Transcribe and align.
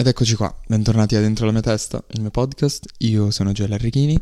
Ed 0.00 0.06
eccoci 0.06 0.36
qua, 0.36 0.56
bentornati 0.68 1.16
a 1.16 1.20
Dentro 1.20 1.44
la 1.44 1.50
mia 1.50 1.60
testa, 1.60 2.00
il 2.12 2.20
mio 2.20 2.30
podcast. 2.30 2.86
Io 2.98 3.32
sono 3.32 3.50
Gioele 3.50 3.74
Arrighini 3.74 4.16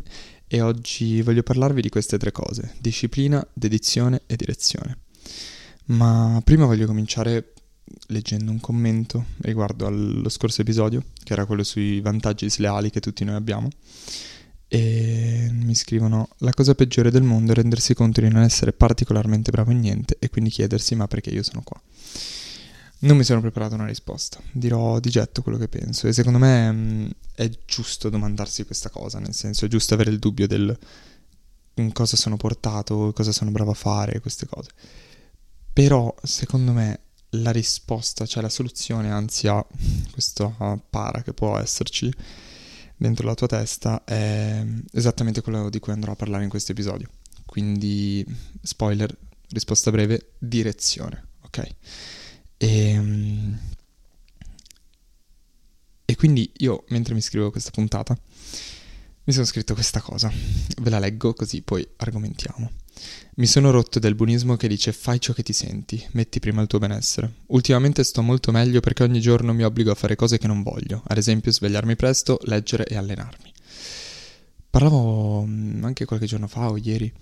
e 0.46 0.62
oggi 0.62 1.20
voglio 1.20 1.42
parlarvi 1.42 1.82
di 1.82 1.90
queste 1.90 2.16
tre 2.16 2.32
cose: 2.32 2.72
disciplina, 2.78 3.46
dedizione 3.52 4.22
e 4.24 4.36
direzione. 4.36 5.00
Ma 5.88 6.40
prima 6.42 6.64
voglio 6.64 6.86
cominciare 6.86 7.52
leggendo 8.06 8.50
un 8.50 8.58
commento 8.58 9.26
riguardo 9.42 9.84
allo 9.84 10.30
scorso 10.30 10.62
episodio, 10.62 11.04
che 11.22 11.34
era 11.34 11.44
quello 11.44 11.62
sui 11.62 12.00
vantaggi 12.00 12.48
sleali 12.48 12.88
che 12.88 13.00
tutti 13.00 13.24
noi 13.24 13.34
abbiamo. 13.34 13.68
E 14.68 15.50
mi 15.52 15.74
scrivono: 15.74 16.30
La 16.38 16.54
cosa 16.54 16.74
peggiore 16.74 17.10
del 17.10 17.22
mondo 17.22 17.52
è 17.52 17.54
rendersi 17.54 17.92
conto 17.92 18.22
di 18.22 18.30
non 18.30 18.40
essere 18.40 18.72
particolarmente 18.72 19.50
bravo 19.50 19.72
in 19.72 19.80
niente 19.80 20.16
e 20.20 20.30
quindi 20.30 20.48
chiedersi: 20.48 20.94
Ma 20.94 21.06
perché 21.06 21.28
io 21.28 21.42
sono 21.42 21.60
qua? 21.62 21.78
Non 22.98 23.16
mi 23.16 23.24
sono 23.24 23.40
preparato 23.40 23.74
una 23.74 23.86
risposta, 23.86 24.40
dirò 24.52 24.98
di 25.00 25.10
getto 25.10 25.42
quello 25.42 25.58
che 25.58 25.68
penso 25.68 26.06
e 26.08 26.12
secondo 26.12 26.38
me 26.38 26.72
mh, 26.72 26.76
mm, 26.76 27.06
è 27.34 27.50
giusto 27.66 28.08
domandarsi 28.08 28.64
questa 28.64 28.88
cosa, 28.88 29.18
nel 29.18 29.34
senso 29.34 29.66
è 29.66 29.68
giusto 29.68 29.94
avere 29.94 30.10
il 30.10 30.18
dubbio 30.18 30.46
del 30.46 30.76
in 31.78 31.92
cosa 31.92 32.16
sono 32.16 32.36
portato, 32.36 33.12
cosa 33.14 33.32
sono 33.32 33.50
bravo 33.50 33.72
a 33.72 33.74
fare, 33.74 34.20
queste 34.20 34.46
cose. 34.46 34.70
Però 35.72 36.14
secondo 36.22 36.72
me 36.72 37.00
la 37.30 37.50
risposta, 37.50 38.24
cioè 38.24 38.42
la 38.42 38.48
soluzione 38.48 39.10
anzi 39.10 39.46
a 39.46 39.64
questo 40.10 40.82
para 40.88 41.22
che 41.22 41.34
può 41.34 41.58
esserci 41.58 42.10
dentro 42.96 43.26
la 43.26 43.34
tua 43.34 43.46
testa 43.46 44.04
è 44.04 44.64
esattamente 44.92 45.42
quello 45.42 45.68
di 45.68 45.80
cui 45.80 45.92
andrò 45.92 46.12
a 46.12 46.16
parlare 46.16 46.44
in 46.44 46.48
questo 46.48 46.72
episodio. 46.72 47.08
Quindi, 47.44 48.24
spoiler, 48.62 49.14
risposta 49.50 49.90
breve, 49.90 50.32
direzione, 50.38 51.26
ok? 51.42 51.68
E, 52.58 52.88
ehm, 52.90 53.58
e 56.04 56.16
quindi 56.16 56.50
io, 56.58 56.84
mentre 56.88 57.14
mi 57.14 57.20
scrivevo 57.20 57.50
questa 57.50 57.70
puntata, 57.70 58.16
mi 59.24 59.32
sono 59.32 59.44
scritto 59.44 59.74
questa 59.74 60.00
cosa. 60.00 60.30
Ve 60.80 60.90
la 60.90 61.00
leggo 61.00 61.34
così 61.34 61.62
poi 61.62 61.86
argomentiamo. 61.96 62.70
Mi 63.36 63.46
sono 63.46 63.70
rotto 63.70 63.98
del 63.98 64.14
buonismo 64.14 64.56
che 64.56 64.68
dice 64.68 64.92
fai 64.92 65.20
ciò 65.20 65.32
che 65.32 65.42
ti 65.42 65.52
senti, 65.52 66.02
metti 66.12 66.38
prima 66.38 66.62
il 66.62 66.68
tuo 66.68 66.78
benessere. 66.78 67.32
Ultimamente 67.46 68.04
sto 68.04 68.22
molto 68.22 68.52
meglio 68.52 68.80
perché 68.80 69.02
ogni 69.02 69.20
giorno 69.20 69.52
mi 69.52 69.64
obbligo 69.64 69.90
a 69.90 69.94
fare 69.94 70.16
cose 70.16 70.38
che 70.38 70.46
non 70.46 70.62
voglio, 70.62 71.02
ad 71.06 71.18
esempio 71.18 71.52
svegliarmi 71.52 71.96
presto, 71.96 72.38
leggere 72.44 72.86
e 72.86 72.96
allenarmi. 72.96 73.52
Parlavo 74.70 75.44
mm, 75.44 75.84
anche 75.84 76.04
qualche 76.04 76.26
giorno 76.26 76.46
fa 76.46 76.70
o 76.70 76.76
ieri 76.76 77.12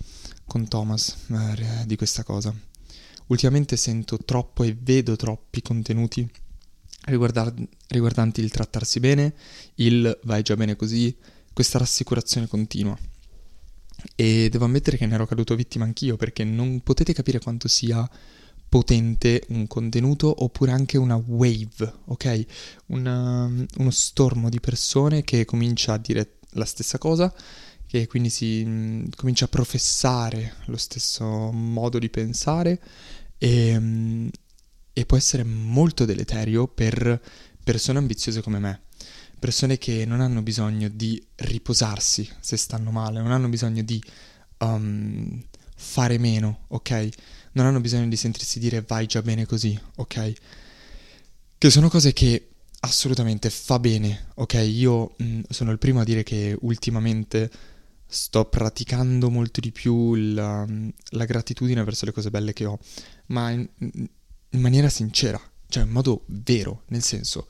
con 0.45 0.67
Thomas 0.67 1.17
eh, 1.29 1.85
di 1.85 1.95
questa 1.95 2.23
cosa. 2.23 2.53
Ultimamente 3.27 3.75
sento 3.77 4.17
troppo 4.17 4.63
e 4.63 4.77
vedo 4.79 5.15
troppi 5.15 5.61
contenuti 5.61 6.29
riguardanti 7.07 8.41
il 8.41 8.51
trattarsi 8.51 8.99
bene, 8.99 9.33
il 9.75 10.19
vai 10.23 10.41
già 10.41 10.55
bene 10.55 10.75
così, 10.75 11.15
questa 11.53 11.77
rassicurazione 11.77 12.47
continua. 12.47 12.97
E 14.15 14.49
devo 14.49 14.65
ammettere 14.65 14.97
che 14.97 15.05
ne 15.05 15.15
ero 15.15 15.25
caduto 15.25 15.55
vittima 15.55 15.85
anch'io 15.85 16.15
perché 16.15 16.43
non 16.43 16.81
potete 16.81 17.13
capire 17.13 17.39
quanto 17.39 17.67
sia 17.67 18.07
potente 18.67 19.43
un 19.49 19.67
contenuto 19.67 20.43
oppure 20.43 20.71
anche 20.71 20.97
una 20.97 21.15
wave, 21.15 21.93
ok? 22.05 22.45
Una, 22.87 23.45
uno 23.45 23.91
stormo 23.91 24.49
di 24.49 24.59
persone 24.59 25.23
che 25.23 25.45
comincia 25.45 25.93
a 25.93 25.97
dire 25.97 26.37
la 26.51 26.65
stessa 26.65 26.97
cosa, 26.97 27.33
che 27.87 28.07
quindi 28.07 28.29
si 28.29 28.63
mh, 28.63 29.09
comincia 29.15 29.45
a 29.45 29.49
professare 29.49 30.55
lo 30.65 30.77
stesso 30.77 31.25
modo 31.51 31.99
di 31.99 32.09
pensare 32.09 32.79
e, 33.37 33.79
mh, 33.79 34.29
e 34.93 35.05
può 35.05 35.17
essere 35.17 35.43
molto 35.43 36.05
deleterio 36.05 36.67
per 36.67 37.21
persone 37.63 37.97
ambiziose 37.99 38.41
come 38.41 38.59
me 38.59 38.81
persone 39.45 39.77
che 39.77 40.05
non 40.05 40.21
hanno 40.21 40.41
bisogno 40.41 40.89
di 40.89 41.23
riposarsi 41.35 42.27
se 42.39 42.57
stanno 42.57 42.89
male, 42.89 43.21
non 43.21 43.31
hanno 43.31 43.47
bisogno 43.47 43.83
di 43.83 44.01
um, 44.59 45.43
fare 45.75 46.17
meno, 46.17 46.65
ok? 46.69 47.09
Non 47.51 47.67
hanno 47.67 47.79
bisogno 47.79 48.07
di 48.07 48.15
sentirsi 48.15 48.57
dire 48.57 48.81
vai 48.81 49.05
già 49.05 49.21
bene 49.21 49.45
così, 49.45 49.79
ok? 49.97 50.33
Che 51.59 51.69
sono 51.69 51.89
cose 51.89 52.11
che 52.13 52.49
assolutamente 52.79 53.49
fa 53.51 53.77
bene, 53.77 54.29
ok? 54.35 54.53
Io 54.67 55.13
mh, 55.17 55.23
mm, 55.25 55.41
sono 55.49 55.71
il 55.71 55.77
primo 55.77 55.99
a 55.99 56.03
dire 56.03 56.23
che 56.23 56.57
ultimamente 56.61 57.51
sto 58.15 58.45
praticando 58.45 59.29
molto 59.29 59.59
di 59.59 59.71
più 59.71 60.15
la, 60.15 60.65
la 61.09 61.25
gratitudine 61.25 61.83
verso 61.83 62.05
le 62.05 62.11
cose 62.11 62.29
belle 62.29 62.53
che 62.53 62.65
ho, 62.65 62.79
ma 63.27 63.51
in, 63.51 63.67
in 63.77 64.61
maniera 64.61 64.89
sincera, 64.89 65.39
cioè 65.67 65.83
in 65.83 65.89
modo 65.89 66.23
vero, 66.27 66.83
nel 66.87 67.03
senso 67.03 67.47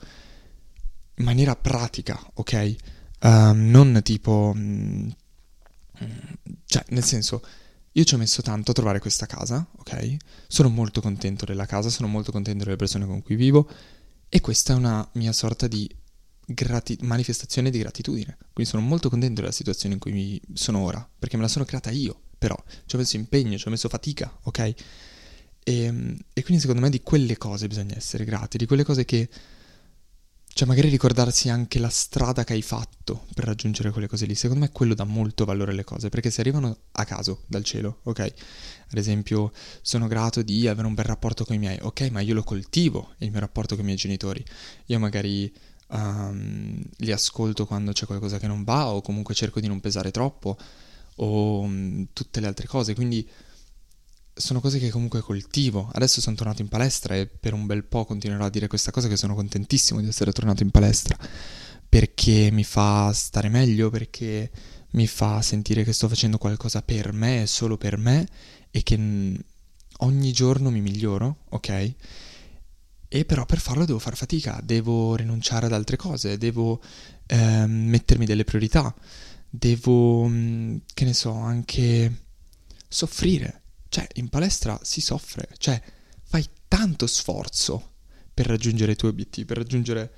in 1.16 1.24
maniera 1.24 1.56
pratica, 1.56 2.18
ok? 2.34 2.76
Uh, 3.20 3.52
non 3.52 4.00
tipo... 4.02 4.52
Mm, 4.56 5.08
cioè, 6.66 6.84
nel 6.88 7.04
senso, 7.04 7.42
io 7.92 8.04
ci 8.04 8.14
ho 8.14 8.18
messo 8.18 8.42
tanto 8.42 8.72
a 8.72 8.74
trovare 8.74 8.98
questa 8.98 9.26
casa, 9.26 9.66
ok? 9.78 10.16
Sono 10.46 10.68
molto 10.68 11.00
contento 11.00 11.44
della 11.46 11.66
casa, 11.66 11.88
sono 11.88 12.08
molto 12.08 12.32
contento 12.32 12.64
delle 12.64 12.76
persone 12.76 13.06
con 13.06 13.22
cui 13.22 13.36
vivo 13.36 13.68
e 14.28 14.40
questa 14.40 14.74
è 14.74 14.76
una 14.76 15.08
mia 15.12 15.32
sorta 15.32 15.66
di 15.66 15.88
grati- 16.46 16.98
manifestazione 17.02 17.70
di 17.70 17.78
gratitudine. 17.78 18.36
Quindi 18.52 18.70
sono 18.70 18.82
molto 18.82 19.10
contento 19.10 19.40
della 19.40 19.52
situazione 19.52 19.94
in 19.94 20.00
cui 20.00 20.40
sono 20.54 20.80
ora, 20.80 21.06
perché 21.18 21.36
me 21.36 21.42
la 21.42 21.48
sono 21.48 21.64
creata 21.64 21.90
io, 21.90 22.20
però 22.38 22.56
ci 22.86 22.94
ho 22.94 22.98
messo 22.98 23.16
impegno, 23.16 23.58
ci 23.58 23.66
ho 23.66 23.70
messo 23.70 23.88
fatica, 23.88 24.34
ok? 24.44 24.58
E, 24.58 24.74
e 26.32 26.42
quindi 26.42 26.60
secondo 26.60 26.80
me 26.80 26.90
di 26.90 27.00
quelle 27.00 27.36
cose 27.36 27.66
bisogna 27.66 27.96
essere 27.96 28.24
grati, 28.24 28.56
di 28.56 28.66
quelle 28.66 28.84
cose 28.84 29.04
che 29.04 29.28
cioè, 30.56 30.66
magari 30.66 30.88
ricordarsi 30.88 31.50
anche 31.50 31.78
la 31.78 31.90
strada 31.90 32.42
che 32.42 32.54
hai 32.54 32.62
fatto 32.62 33.26
per 33.34 33.44
raggiungere 33.44 33.90
quelle 33.90 34.06
cose 34.06 34.24
lì. 34.24 34.34
Secondo 34.34 34.64
me 34.64 34.72
quello 34.72 34.94
dà 34.94 35.04
molto 35.04 35.44
valore 35.44 35.72
alle 35.72 35.84
cose, 35.84 36.08
perché 36.08 36.30
se 36.30 36.40
arrivano 36.40 36.74
a 36.92 37.04
caso 37.04 37.42
dal 37.46 37.62
cielo, 37.62 37.98
ok? 38.04 38.20
Ad 38.20 38.96
esempio, 38.96 39.52
sono 39.82 40.06
grato 40.06 40.40
di 40.40 40.66
avere 40.66 40.86
un 40.86 40.94
bel 40.94 41.04
rapporto 41.04 41.44
con 41.44 41.56
i 41.56 41.58
miei, 41.58 41.76
ok, 41.82 42.08
ma 42.08 42.20
io 42.20 42.32
lo 42.32 42.42
coltivo 42.42 43.12
il 43.18 43.30
mio 43.32 43.40
rapporto 43.40 43.74
con 43.74 43.84
i 43.84 43.86
miei 43.88 43.98
genitori. 43.98 44.42
Io 44.86 44.98
magari 44.98 45.52
um, 45.88 46.82
li 46.98 47.12
ascolto 47.12 47.66
quando 47.66 47.92
c'è 47.92 48.06
qualcosa 48.06 48.38
che 48.38 48.46
non 48.46 48.64
va, 48.64 48.88
o 48.88 49.00
comunque 49.00 49.34
cerco 49.34 49.60
di 49.60 49.66
non 49.66 49.80
pesare 49.80 50.10
troppo, 50.10 50.56
o 51.16 51.60
um, 51.60 52.06
tutte 52.12 52.40
le 52.40 52.46
altre 52.46 52.66
cose. 52.66 52.94
Quindi 52.94 53.28
sono 54.34 54.60
cose 54.60 54.78
che 54.78 54.90
comunque 54.90 55.20
coltivo. 55.20 55.90
Adesso 55.92 56.20
sono 56.20 56.36
tornato 56.36 56.62
in 56.62 56.68
palestra 56.68 57.16
e 57.16 57.26
per 57.26 57.54
un 57.54 57.66
bel 57.66 57.84
po' 57.84 58.04
continuerò 58.04 58.44
a 58.44 58.50
dire 58.50 58.66
questa 58.66 58.90
cosa 58.90 59.08
che 59.08 59.16
sono 59.16 59.34
contentissimo 59.34 60.00
di 60.00 60.08
essere 60.08 60.32
tornato 60.32 60.62
in 60.62 60.70
palestra 60.70 61.16
perché 61.88 62.50
mi 62.50 62.64
fa 62.64 63.12
stare 63.12 63.48
meglio, 63.48 63.90
perché 63.90 64.50
mi 64.90 65.06
fa 65.06 65.40
sentire 65.40 65.84
che 65.84 65.92
sto 65.92 66.08
facendo 66.08 66.36
qualcosa 66.36 66.82
per 66.82 67.12
me, 67.12 67.46
solo 67.46 67.76
per 67.78 67.96
me 67.96 68.26
e 68.70 68.82
che 68.82 68.96
ogni 69.98 70.32
giorno 70.32 70.70
mi 70.70 70.80
miglioro, 70.80 71.44
ok? 71.50 71.94
E 73.16 73.24
però 73.24 73.46
per 73.46 73.60
farlo 73.60 73.84
devo 73.84 73.98
far 73.98 74.16
fatica, 74.16 74.60
devo 74.62 75.16
rinunciare 75.16 75.66
ad 75.66 75.72
altre 75.72 75.96
cose, 75.96 76.38
devo 76.38 76.80
eh, 77.26 77.66
mettermi 77.66 78.26
delle 78.26 78.44
priorità, 78.44 78.94
devo, 79.48 80.28
che 80.92 81.04
ne 81.04 81.14
so, 81.14 81.32
anche 81.32 82.24
soffrire 82.88 83.62
cioè, 83.88 84.06
in 84.16 84.28
palestra 84.28 84.78
si 84.82 85.00
soffre, 85.00 85.48
cioè, 85.56 85.80
fai 86.22 86.46
tanto 86.68 87.06
sforzo 87.06 87.94
per 88.34 88.46
raggiungere 88.46 88.92
i 88.92 88.96
tuoi 88.96 89.12
obiettivi, 89.12 89.46
per 89.46 89.56
raggiungere 89.56 90.12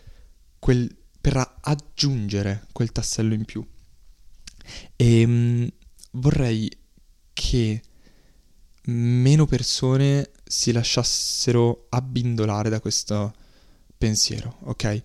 quel, 0.59 0.93
per 1.21 1.59
aggiungere 1.61 2.67
quel 2.73 2.91
tassello 2.91 3.35
in 3.35 3.45
più. 3.45 3.65
E 4.97 5.21
ehm, 5.21 5.31
mh, 5.31 5.69
vorrei 6.13 6.71
che 7.33 7.83
meno 8.87 9.47
persone 9.47 10.31
si 10.49 10.73
lasciassero 10.73 11.87
abbindolare 11.91 12.71
da 12.71 12.81
questo 12.81 13.35
pensiero, 13.97 14.57
ok? 14.65 15.03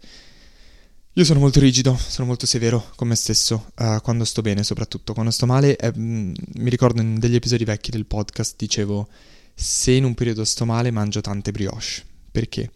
Io 1.16 1.26
sono 1.26 1.40
molto 1.40 1.60
rigido, 1.60 1.96
sono 1.96 2.26
molto 2.26 2.48
severo 2.48 2.92
con 2.96 3.08
me 3.08 3.16
stesso, 3.16 3.72
uh, 3.78 4.02
quando 4.02 4.26
sto 4.26 4.42
bene 4.42 4.64
soprattutto, 4.64 5.14
quando 5.14 5.30
sto 5.30 5.46
male, 5.46 5.76
eh, 5.76 5.92
mi 5.96 6.70
ricordo 6.70 7.02
in 7.02 7.20
degli 7.20 7.36
episodi 7.36 7.66
vecchi 7.66 7.92
del 7.92 8.08
podcast 8.08 8.56
dicevo 8.58 9.08
se 9.54 9.92
in 9.92 10.06
un 10.06 10.16
periodo 10.16 10.44
sto 10.44 10.66
male 10.66 10.90
mangio 10.90 11.22
tante 11.22 11.52
brioche, 11.52 12.04
perché? 12.32 12.72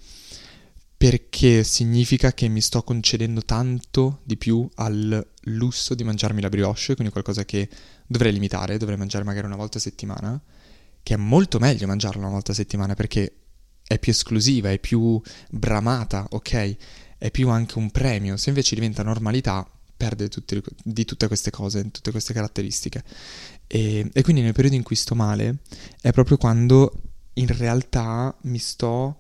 Perché 0.96 1.64
significa 1.64 2.34
che 2.34 2.48
mi 2.48 2.62
sto 2.62 2.84
concedendo 2.84 3.42
tanto 3.42 4.20
di 4.24 4.38
più 4.38 4.70
al 4.76 5.26
lusso 5.46 5.96
di 5.96 6.04
mangiarmi 6.04 6.42
la 6.42 6.50
brioche, 6.50 6.94
quindi 6.94 7.12
qualcosa 7.12 7.44
che 7.44 7.68
dovrei 8.06 8.34
limitare, 8.34 8.78
dovrei 8.78 8.98
mangiare 8.98 9.24
magari 9.24 9.48
una 9.48 9.56
volta 9.56 9.80
a 9.80 9.82
settimana, 9.82 10.40
che 11.08 11.14
è 11.14 11.18
molto 11.18 11.58
meglio 11.58 11.88
mangiarla 11.88 12.20
una 12.20 12.32
volta 12.32 12.52
a 12.52 12.56
settimana 12.56 12.94
perché 12.94 13.34
è 13.88 13.98
più 13.98 14.12
esclusiva, 14.12 14.72
è 14.72 14.78
più 14.78 15.22
bramata, 15.50 16.28
ok? 16.32 16.76
è 17.18 17.32
più 17.32 17.48
anche 17.48 17.78
un 17.78 17.92
premio, 17.92 18.36
se 18.36 18.50
invece 18.50 18.76
diventa 18.76 19.04
normalità 19.04 19.66
perde 19.96 20.28
tutti, 20.28 20.62
di 20.84 21.06
tutte 21.06 21.28
queste 21.28 21.50
cose, 21.50 21.90
tutte 21.92 22.12
queste 22.12 22.34
caratteristiche. 22.34 23.06
E, 23.68 24.10
e, 24.12 24.22
quindi 24.22 24.42
nel 24.42 24.52
periodo 24.52 24.76
in 24.76 24.84
cui 24.84 24.98
sto 24.98 25.16
male 25.16 25.60
è 26.02 26.12
proprio 26.12 26.36
quando 26.36 26.92
in 27.36 27.48
realtà 27.48 28.36
mi 28.42 28.60
sto 28.60 29.16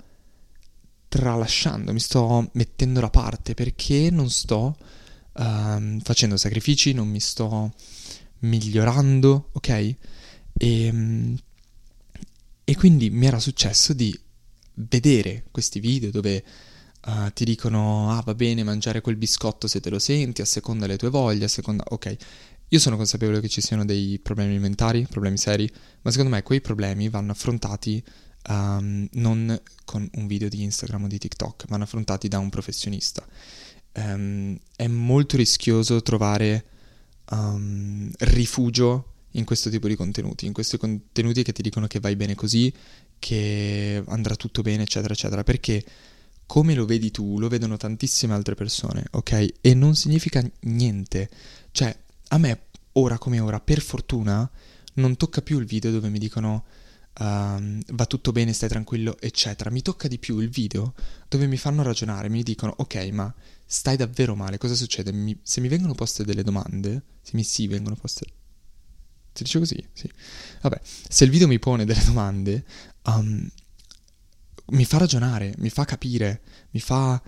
tralasciando, 1.07 1.93
mi 1.93 2.01
sto 2.01 2.49
mettendo 2.55 2.99
da 2.99 3.09
parte 3.09 3.53
perché 3.53 4.09
non 4.11 4.29
sto 4.29 4.77
uh, 5.31 5.99
facendo 6.01 6.35
sacrifici, 6.35 6.91
non 6.91 7.07
mi 7.07 7.21
sto 7.21 7.73
migliorando, 8.39 9.51
ok? 9.53 9.69
E, 9.69 9.95
ehm, 10.57 11.37
e 12.69 12.75
quindi 12.75 13.09
mi 13.09 13.27
era 13.27 13.39
successo 13.39 13.93
di 13.93 14.13
vedere 14.73 15.45
questi 15.51 15.79
video 15.79 16.11
dove 16.11 16.43
uh, 17.05 17.31
ti 17.31 17.45
dicono 17.45 18.11
ah 18.11 18.21
va 18.21 18.35
bene 18.35 18.61
mangiare 18.65 18.99
quel 18.99 19.15
biscotto 19.15 19.67
se 19.67 19.79
te 19.79 19.89
lo 19.89 19.99
senti, 19.99 20.41
a 20.41 20.45
seconda 20.45 20.85
delle 20.85 20.97
tue 20.97 21.09
voglie, 21.09 21.45
a 21.45 21.47
seconda... 21.47 21.85
ok. 21.87 22.17
Io 22.67 22.79
sono 22.79 22.97
consapevole 22.97 23.39
che 23.39 23.47
ci 23.47 23.61
siano 23.61 23.85
dei 23.85 24.19
problemi 24.19 24.49
alimentari, 24.51 25.07
problemi 25.09 25.37
seri, 25.37 25.71
ma 26.01 26.11
secondo 26.11 26.35
me 26.35 26.43
quei 26.43 26.59
problemi 26.59 27.07
vanno 27.07 27.31
affrontati 27.31 28.03
um, 28.49 29.07
non 29.13 29.61
con 29.85 30.05
un 30.15 30.27
video 30.27 30.49
di 30.49 30.63
Instagram 30.63 31.05
o 31.05 31.07
di 31.07 31.19
TikTok, 31.19 31.67
vanno 31.69 31.85
affrontati 31.85 32.27
da 32.27 32.37
un 32.37 32.49
professionista. 32.49 33.25
Um, 33.93 34.59
è 34.75 34.87
molto 34.87 35.37
rischioso 35.37 36.01
trovare 36.01 36.65
um, 37.29 38.11
rifugio 38.17 39.13
in 39.37 39.45
questo 39.45 39.69
tipo 39.69 39.87
di 39.87 39.95
contenuti, 39.95 40.45
in 40.45 40.53
questi 40.53 40.77
contenuti 40.77 41.43
che 41.43 41.53
ti 41.53 41.61
dicono 41.61 41.87
che 41.87 41.99
vai 41.99 42.15
bene 42.15 42.35
così, 42.35 42.73
che 43.19 44.03
andrà 44.07 44.35
tutto 44.35 44.61
bene, 44.61 44.83
eccetera, 44.83 45.13
eccetera, 45.13 45.43
perché 45.43 45.83
come 46.45 46.73
lo 46.73 46.85
vedi 46.85 47.11
tu, 47.11 47.39
lo 47.39 47.47
vedono 47.49 47.77
tantissime 47.77 48.33
altre 48.33 48.55
persone, 48.55 49.05
ok? 49.11 49.53
E 49.61 49.73
non 49.73 49.95
significa 49.95 50.43
niente. 50.61 51.29
Cioè, 51.71 51.95
a 52.29 52.37
me, 52.37 52.61
ora 52.93 53.17
come 53.17 53.39
ora, 53.39 53.59
per 53.59 53.81
fortuna, 53.81 54.49
non 54.95 55.17
tocca 55.17 55.41
più 55.41 55.59
il 55.59 55.65
video 55.65 55.91
dove 55.91 56.09
mi 56.09 56.19
dicono 56.19 56.65
uh, 57.19 57.79
va 57.89 58.05
tutto 58.07 58.31
bene, 58.31 58.53
stai 58.53 58.69
tranquillo, 58.69 59.19
eccetera. 59.19 59.69
Mi 59.69 59.81
tocca 59.81 60.07
di 60.07 60.17
più 60.17 60.39
il 60.39 60.49
video 60.49 60.93
dove 61.27 61.47
mi 61.47 61.57
fanno 61.57 61.83
ragionare, 61.83 62.29
mi 62.29 62.43
dicono 62.43 62.73
ok, 62.77 62.95
ma 63.11 63.33
stai 63.65 63.97
davvero 63.97 64.33
male, 64.33 64.57
cosa 64.57 64.73
succede? 64.73 65.11
Mi, 65.11 65.37
se 65.43 65.61
mi 65.61 65.67
vengono 65.67 65.93
poste 65.93 66.23
delle 66.23 66.43
domande, 66.43 67.03
se 67.21 67.31
mi 67.33 67.43
sì 67.43 67.67
vengono 67.67 67.95
poste... 67.95 68.25
Si 69.37 69.43
dice 69.43 69.59
così? 69.59 69.87
Sì. 69.93 70.09
Vabbè, 70.61 70.81
se 70.83 71.23
il 71.23 71.29
video 71.29 71.47
mi 71.47 71.59
pone 71.59 71.85
delle 71.85 72.03
domande, 72.03 72.65
um, 73.05 73.47
mi 74.69 74.85
fa 74.85 74.97
ragionare, 74.97 75.53
mi 75.57 75.69
fa 75.69 75.85
capire, 75.85 76.41
mi 76.71 76.79
fa 76.79 77.21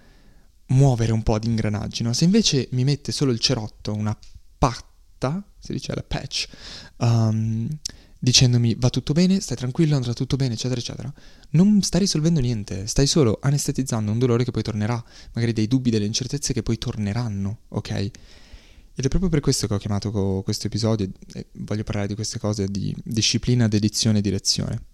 muovere 0.67 1.11
un 1.11 1.21
po' 1.21 1.37
di 1.37 1.47
ingranaggi, 1.47 2.01
no? 2.01 2.13
Se 2.13 2.23
invece 2.23 2.67
mi 2.71 2.83
mette 2.83 3.11
solo 3.11 3.31
il 3.31 3.39
cerotto, 3.39 3.93
una 3.93 4.17
patta, 4.57 5.43
si 5.59 5.71
dice 5.71 5.93
la 5.93 6.03
patch, 6.03 6.47
um, 6.97 7.67
dicendomi 8.17 8.75
va 8.75 8.89
tutto 8.89 9.13
bene, 9.13 9.39
stai 9.39 9.57
tranquillo, 9.57 9.95
andrà 9.95 10.13
tutto 10.13 10.35
bene, 10.35 10.55
eccetera, 10.55 10.79
eccetera, 10.79 11.13
non 11.51 11.81
stai 11.83 12.01
risolvendo 12.01 12.39
niente, 12.39 12.87
stai 12.87 13.05
solo 13.05 13.37
anestetizzando 13.41 14.11
un 14.11 14.19
dolore 14.19 14.43
che 14.43 14.51
poi 14.51 14.63
tornerà, 14.63 15.01
magari 15.33 15.53
dei 15.53 15.67
dubbi, 15.67 15.91
delle 15.91 16.05
incertezze 16.05 16.53
che 16.53 16.63
poi 16.63 16.77
torneranno, 16.77 17.59
ok? 17.69 18.11
Ed 18.99 19.05
è 19.05 19.07
proprio 19.07 19.29
per 19.29 19.39
questo 19.39 19.65
che 19.65 19.73
ho 19.73 19.77
chiamato 19.77 20.41
questo 20.43 20.67
episodio 20.67 21.09
e 21.31 21.45
voglio 21.53 21.85
parlare 21.85 22.05
di 22.05 22.15
queste 22.15 22.37
cose 22.37 22.67
di 22.67 22.93
disciplina, 23.01 23.69
dedizione 23.69 24.17
e 24.17 24.21
direzione. 24.21 24.87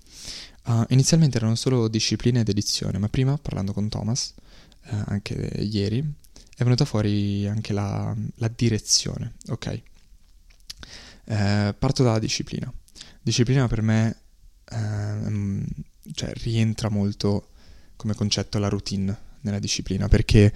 Uh, 0.65 0.83
inizialmente 0.89 1.37
erano 1.37 1.55
solo 1.55 1.87
disciplina 1.87 2.39
ed 2.39 2.47
edizione, 2.47 2.99
ma 2.99 3.09
prima, 3.09 3.35
parlando 3.39 3.73
con 3.73 3.89
Thomas, 3.89 4.35
uh, 4.91 4.95
anche 5.07 5.33
ieri, 5.33 6.01
è 6.55 6.61
venuta 6.61 6.85
fuori 6.85 7.47
anche 7.47 7.73
la, 7.73 8.15
la 8.35 8.47
direzione, 8.47 9.37
ok? 9.47 9.81
Uh, 11.25 11.75
parto 11.75 12.03
dalla 12.03 12.19
disciplina. 12.19 12.71
Disciplina 13.23 13.67
per 13.67 13.81
me 13.81 14.17
ehm, 14.65 15.65
cioè, 16.13 16.31
rientra 16.43 16.89
molto 16.89 17.49
come 17.95 18.13
concetto 18.13 18.59
la 18.59 18.69
routine 18.69 19.17
nella 19.41 19.57
disciplina, 19.57 20.07
perché 20.07 20.53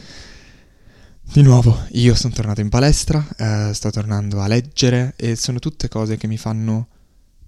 di 1.32 1.44
nuovo 1.44 1.86
io 1.92 2.16
sono 2.16 2.34
tornato 2.34 2.62
in 2.62 2.70
palestra, 2.70 3.26
eh, 3.38 3.74
sto 3.74 3.92
tornando 3.92 4.42
a 4.42 4.48
leggere 4.48 5.14
e 5.16 5.36
sono 5.36 5.60
tutte 5.60 5.88
cose 5.88 6.18
che 6.18 6.26
mi 6.26 6.38
fanno 6.38 6.88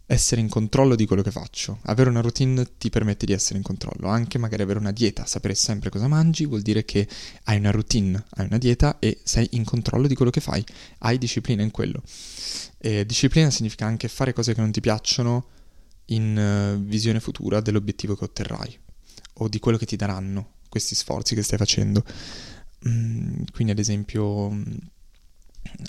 essere 0.06 0.40
in 0.40 0.50
controllo 0.50 0.96
di 0.96 1.08
quello 1.08 1.24
che 1.24 1.32
faccio. 1.32 1.80
Avere 1.84 2.10
una 2.10 2.22
routine 2.22 2.78
ti 2.78 2.90
permette 2.90 3.26
di 3.26 3.34
essere 3.34 3.58
in 3.58 3.64
controllo, 3.64 4.08
anche 4.08 4.38
magari 4.38 4.62
avere 4.62 4.78
una 4.78 4.92
dieta, 4.92 5.26
sapere 5.26 5.56
sempre 5.56 5.90
cosa 5.90 6.08
mangi 6.08 6.46
vuol 6.46 6.62
dire 6.62 6.86
che 6.86 7.08
hai 7.46 7.58
una 7.58 7.72
routine, 7.72 8.24
hai 8.32 8.46
una 8.46 8.58
dieta 8.58 9.00
e 9.00 9.22
sei 9.24 9.48
in 9.52 9.64
controllo 9.64 10.08
di 10.08 10.16
quello 10.16 10.32
che 10.32 10.42
fai, 10.42 10.64
hai 11.00 11.18
disciplina 11.18 11.64
in 11.64 11.72
quello. 11.72 12.04
E 12.78 13.06
disciplina 13.06 13.50
significa 13.50 13.86
anche 13.86 14.10
fare 14.10 14.34
cose 14.34 14.54
che 14.54 14.62
non 14.62 14.72
ti 14.72 14.82
piacciono 14.82 15.48
in 16.06 16.76
uh, 16.78 16.80
visione 16.84 17.20
futura 17.20 17.62
dell'obiettivo 17.62 18.16
che 18.16 18.26
otterrai 18.26 18.80
o 19.36 19.48
di 19.48 19.60
quello 19.60 19.78
che 19.78 19.86
ti 19.86 19.96
daranno 19.96 20.60
questi 20.70 20.94
sforzi 20.94 21.36
che 21.36 21.42
stai 21.42 21.58
facendo. 21.58 22.04
Mm, 22.88 23.44
quindi 23.54 23.74
ad 23.74 23.80
esempio 23.80 24.50
mm, 24.50 24.64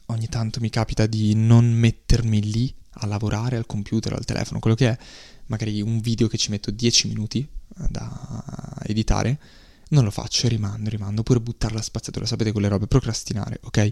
ogni 0.07 0.29
tanto 0.29 0.61
mi 0.61 0.69
capita 0.69 1.07
di 1.07 1.35
non 1.35 1.73
mettermi 1.73 2.43
lì 2.43 2.75
a 2.97 3.07
lavorare 3.07 3.57
al 3.57 3.67
computer 3.67 4.13
al 4.13 4.25
telefono, 4.25 4.61
quello 4.61 4.77
che 4.77 4.89
è 4.89 4.99
magari 5.47 5.81
un 5.81 6.01
video 6.01 6.29
che 6.29 6.37
ci 6.37 6.51
metto 6.51 6.71
10 6.71 7.09
minuti 7.09 7.41
eh, 7.41 7.87
da 7.89 8.79
editare, 8.85 9.41
non 9.89 10.05
lo 10.05 10.11
faccio 10.11 10.49
rimando, 10.49 10.91
rimando, 10.91 11.21
oppure 11.21 11.41
buttare 11.41 11.75
la 11.75 11.83
spazzatura, 11.83 12.27
sapete 12.27 12.53
quelle 12.53 12.69
robe, 12.69 12.87
procrastinare, 12.87 13.59
ok? 13.63 13.91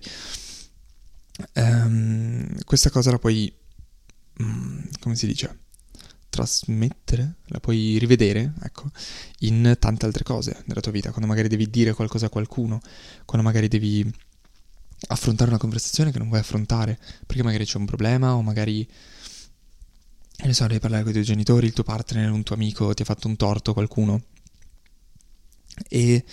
Um, 1.54 2.62
questa 2.64 2.90
cosa 2.90 3.10
la 3.10 3.18
puoi, 3.18 3.52
um, 4.38 4.86
come 5.00 5.16
si 5.16 5.26
dice, 5.26 5.58
trasmettere, 6.30 7.34
la 7.46 7.60
puoi 7.60 7.98
rivedere, 7.98 8.54
ecco, 8.62 8.90
in 9.40 9.76
tante 9.78 10.06
altre 10.06 10.24
cose 10.24 10.62
nella 10.66 10.80
tua 10.80 10.92
vita, 10.92 11.10
quando 11.10 11.26
magari 11.26 11.48
devi 11.48 11.68
dire 11.68 11.92
qualcosa 11.92 12.26
a 12.26 12.30
qualcuno, 12.30 12.80
quando 13.26 13.46
magari 13.46 13.68
devi 13.68 14.10
affrontare 15.08 15.50
una 15.50 15.58
conversazione 15.58 16.12
che 16.12 16.18
non 16.18 16.28
vuoi 16.28 16.40
affrontare 16.40 16.98
perché 17.26 17.42
magari 17.42 17.64
c'è 17.64 17.78
un 17.78 17.86
problema 17.86 18.34
o 18.34 18.42
magari 18.42 18.86
ne 20.46 20.54
so, 20.54 20.66
devi 20.66 20.78
parlare 20.78 21.02
con 21.02 21.10
i 21.10 21.14
tuoi 21.14 21.26
genitori, 21.26 21.66
il 21.66 21.72
tuo 21.72 21.84
partner, 21.84 22.30
un 22.30 22.42
tuo 22.42 22.54
amico 22.54 22.94
ti 22.94 23.02
ha 23.02 23.04
fatto 23.04 23.28
un 23.28 23.36
torto, 23.36 23.72
qualcuno. 23.74 24.22
E 25.88 26.24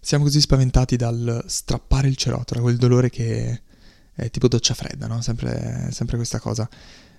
siamo 0.00 0.24
così 0.24 0.40
spaventati 0.40 0.96
dal 0.96 1.44
strappare 1.46 2.08
il 2.08 2.16
cerotto, 2.16 2.54
da 2.54 2.60
quel 2.60 2.76
dolore 2.76 3.08
che 3.08 3.62
è 4.14 4.30
tipo 4.30 4.48
doccia 4.48 4.74
fredda, 4.74 5.06
no? 5.06 5.20
Sempre, 5.20 5.90
sempre 5.92 6.16
questa 6.16 6.40
cosa, 6.40 6.68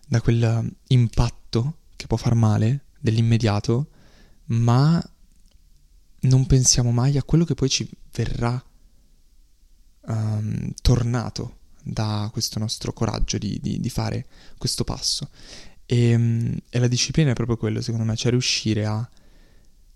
da 0.05 0.21
quel 0.21 0.69
impatto 0.87 1.77
che 1.95 2.07
può 2.07 2.17
far 2.17 2.35
male, 2.35 2.85
dell'immediato, 2.99 3.89
ma 4.45 5.01
non 6.21 6.45
pensiamo 6.45 6.91
mai 6.91 7.17
a 7.17 7.23
quello 7.23 7.43
che 7.43 7.53
poi 7.53 7.69
ci 7.69 7.89
verrà 8.13 8.63
um, 10.05 10.71
tornato 10.81 11.57
da 11.83 12.29
questo 12.31 12.59
nostro 12.59 12.93
coraggio 12.93 13.37
di, 13.37 13.59
di, 13.61 13.79
di 13.79 13.89
fare 13.89 14.25
questo 14.57 14.83
passo. 14.83 15.29
E, 15.85 16.15
um, 16.15 16.57
e, 16.69 16.79
la 16.79 16.87
disciplina 16.87 17.31
è 17.31 17.33
proprio 17.33 17.57
quello, 17.57 17.81
secondo 17.81 18.05
me, 18.05 18.15
cioè 18.15 18.31
riuscire 18.31 18.85
a 18.85 19.07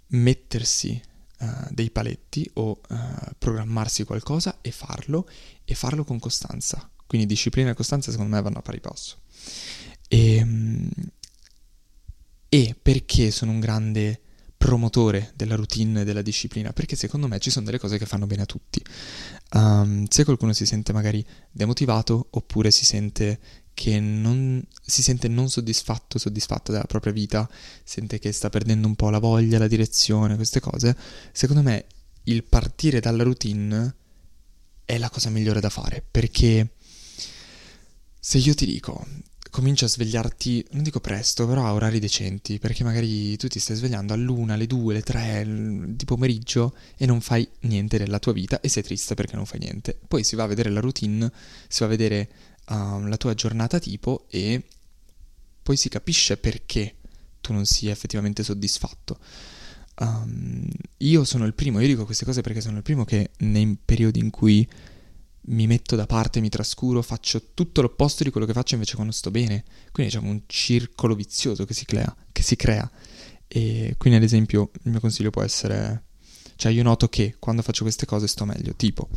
mettersi 0.07 1.01
uh, 1.39 1.67
dei 1.69 1.89
paletti 1.91 2.49
o 2.55 2.81
uh, 2.89 2.97
programmarsi 3.37 4.03
qualcosa 4.03 4.59
e 4.61 4.71
farlo, 4.71 5.29
e 5.63 5.75
farlo 5.75 6.03
con 6.03 6.19
costanza. 6.19 6.89
Quindi 7.05 7.25
disciplina 7.25 7.69
e 7.69 7.73
costanza 7.73 8.11
secondo 8.11 8.35
me 8.35 8.41
vanno 8.41 8.57
a 8.57 8.61
pari 8.61 8.81
passo. 8.81 9.19
E, 10.09 10.41
um, 10.41 10.66
e 10.66 10.66
perché 12.87 13.31
sono 13.31 13.51
un 13.51 13.59
grande 13.59 14.21
promotore 14.55 15.33
della 15.35 15.55
routine 15.55 15.99
e 15.99 16.03
della 16.05 16.21
disciplina, 16.21 16.71
perché 16.71 16.95
secondo 16.95 17.27
me 17.27 17.37
ci 17.37 17.49
sono 17.49 17.65
delle 17.65 17.79
cose 17.79 17.97
che 17.97 18.05
fanno 18.05 18.27
bene 18.27 18.43
a 18.43 18.45
tutti. 18.45 18.81
Um, 19.55 20.05
se 20.07 20.23
qualcuno 20.23 20.53
si 20.53 20.65
sente 20.65 20.93
magari 20.93 21.21
demotivato 21.51 22.27
oppure 22.29 22.71
si 22.71 22.85
sente 22.85 23.39
che 23.73 23.99
non 23.99 24.65
si 24.81 25.03
sente 25.03 25.27
non 25.27 25.49
soddisfatto, 25.49 26.17
soddisfatta 26.17 26.71
della 26.71 26.85
propria 26.85 27.11
vita, 27.11 27.49
sente 27.83 28.19
che 28.19 28.31
sta 28.31 28.47
perdendo 28.47 28.87
un 28.87 28.95
po' 28.95 29.09
la 29.09 29.19
voglia, 29.19 29.59
la 29.59 29.67
direzione, 29.67 30.37
queste 30.37 30.61
cose, 30.61 30.95
secondo 31.33 31.63
me 31.63 31.87
il 32.23 32.45
partire 32.45 33.01
dalla 33.01 33.23
routine 33.23 33.95
è 34.85 34.97
la 34.97 35.09
cosa 35.09 35.29
migliore 35.29 35.59
da 35.59 35.69
fare, 35.69 36.05
perché 36.09 36.75
se 38.17 38.37
io 38.37 38.55
ti 38.55 38.65
dico 38.65 39.05
cominci 39.49 39.83
a 39.83 39.87
svegliarti, 39.87 40.67
non 40.71 40.83
dico 40.83 40.99
presto, 40.99 41.47
però 41.47 41.65
a 41.65 41.73
orari 41.73 41.99
decenti, 41.99 42.59
perché 42.59 42.83
magari 42.83 43.35
tu 43.37 43.47
ti 43.47 43.59
stai 43.59 43.75
svegliando 43.75 44.13
all'una, 44.13 44.53
alle 44.53 44.67
due, 44.67 44.93
alle 44.93 45.03
tre 45.03 45.45
di 45.45 46.05
pomeriggio 46.05 46.75
e 46.97 47.05
non 47.05 47.21
fai 47.21 47.47
niente 47.61 47.97
della 47.97 48.19
tua 48.19 48.33
vita 48.33 48.59
e 48.61 48.69
sei 48.69 48.83
triste 48.83 49.15
perché 49.15 49.35
non 49.35 49.45
fai 49.45 49.59
niente. 49.59 49.97
Poi 50.07 50.23
si 50.23 50.35
va 50.35 50.43
a 50.43 50.47
vedere 50.47 50.69
la 50.69 50.79
routine, 50.79 51.31
si 51.67 51.79
va 51.79 51.85
a 51.85 51.89
vedere 51.89 52.29
uh, 52.69 52.99
la 53.05 53.17
tua 53.17 53.33
giornata 53.33 53.79
tipo 53.79 54.25
e 54.29 54.63
poi 55.63 55.77
si 55.77 55.89
capisce 55.89 56.37
perché 56.37 56.95
tu 57.41 57.53
non 57.53 57.65
sia 57.65 57.91
effettivamente 57.91 58.43
soddisfatto. 58.43 59.19
Um, 59.99 60.67
io 60.97 61.23
sono 61.23 61.45
il 61.45 61.53
primo, 61.53 61.79
io 61.79 61.87
dico 61.87 62.05
queste 62.05 62.25
cose 62.25 62.41
perché 62.41 62.61
sono 62.61 62.77
il 62.77 62.83
primo 62.83 63.03
che 63.03 63.31
nei 63.39 63.77
periodi 63.83 64.19
in 64.19 64.29
cui 64.29 64.67
mi 65.47 65.67
metto 65.67 65.95
da 65.95 66.05
parte, 66.05 66.39
mi 66.39 66.49
trascuro, 66.49 67.01
faccio 67.01 67.41
tutto 67.53 67.81
l'opposto 67.81 68.23
di 68.23 68.29
quello 68.31 68.45
che 68.45 68.53
faccio 68.53 68.73
invece 68.75 68.95
quando 68.95 69.13
sto 69.13 69.31
bene. 69.31 69.63
Quindi 69.91 70.11
diciamo 70.13 70.29
un 70.29 70.41
circolo 70.45 71.15
vizioso 71.15 71.65
che 71.65 71.73
si 71.73 71.85
crea. 71.85 72.13
Che 72.31 72.41
si 72.41 72.55
crea. 72.55 72.89
E 73.47 73.95
quindi 73.97 74.17
ad 74.17 74.25
esempio 74.25 74.71
il 74.83 74.91
mio 74.91 74.99
consiglio 74.99 75.29
può 75.29 75.41
essere 75.41 76.03
Cioè 76.57 76.71
io 76.71 76.83
noto 76.83 77.07
che 77.07 77.35
quando 77.39 77.61
faccio 77.61 77.83
queste 77.83 78.05
cose 78.05 78.27
sto 78.27 78.43
meglio, 78.45 78.73
tipo 78.75 79.07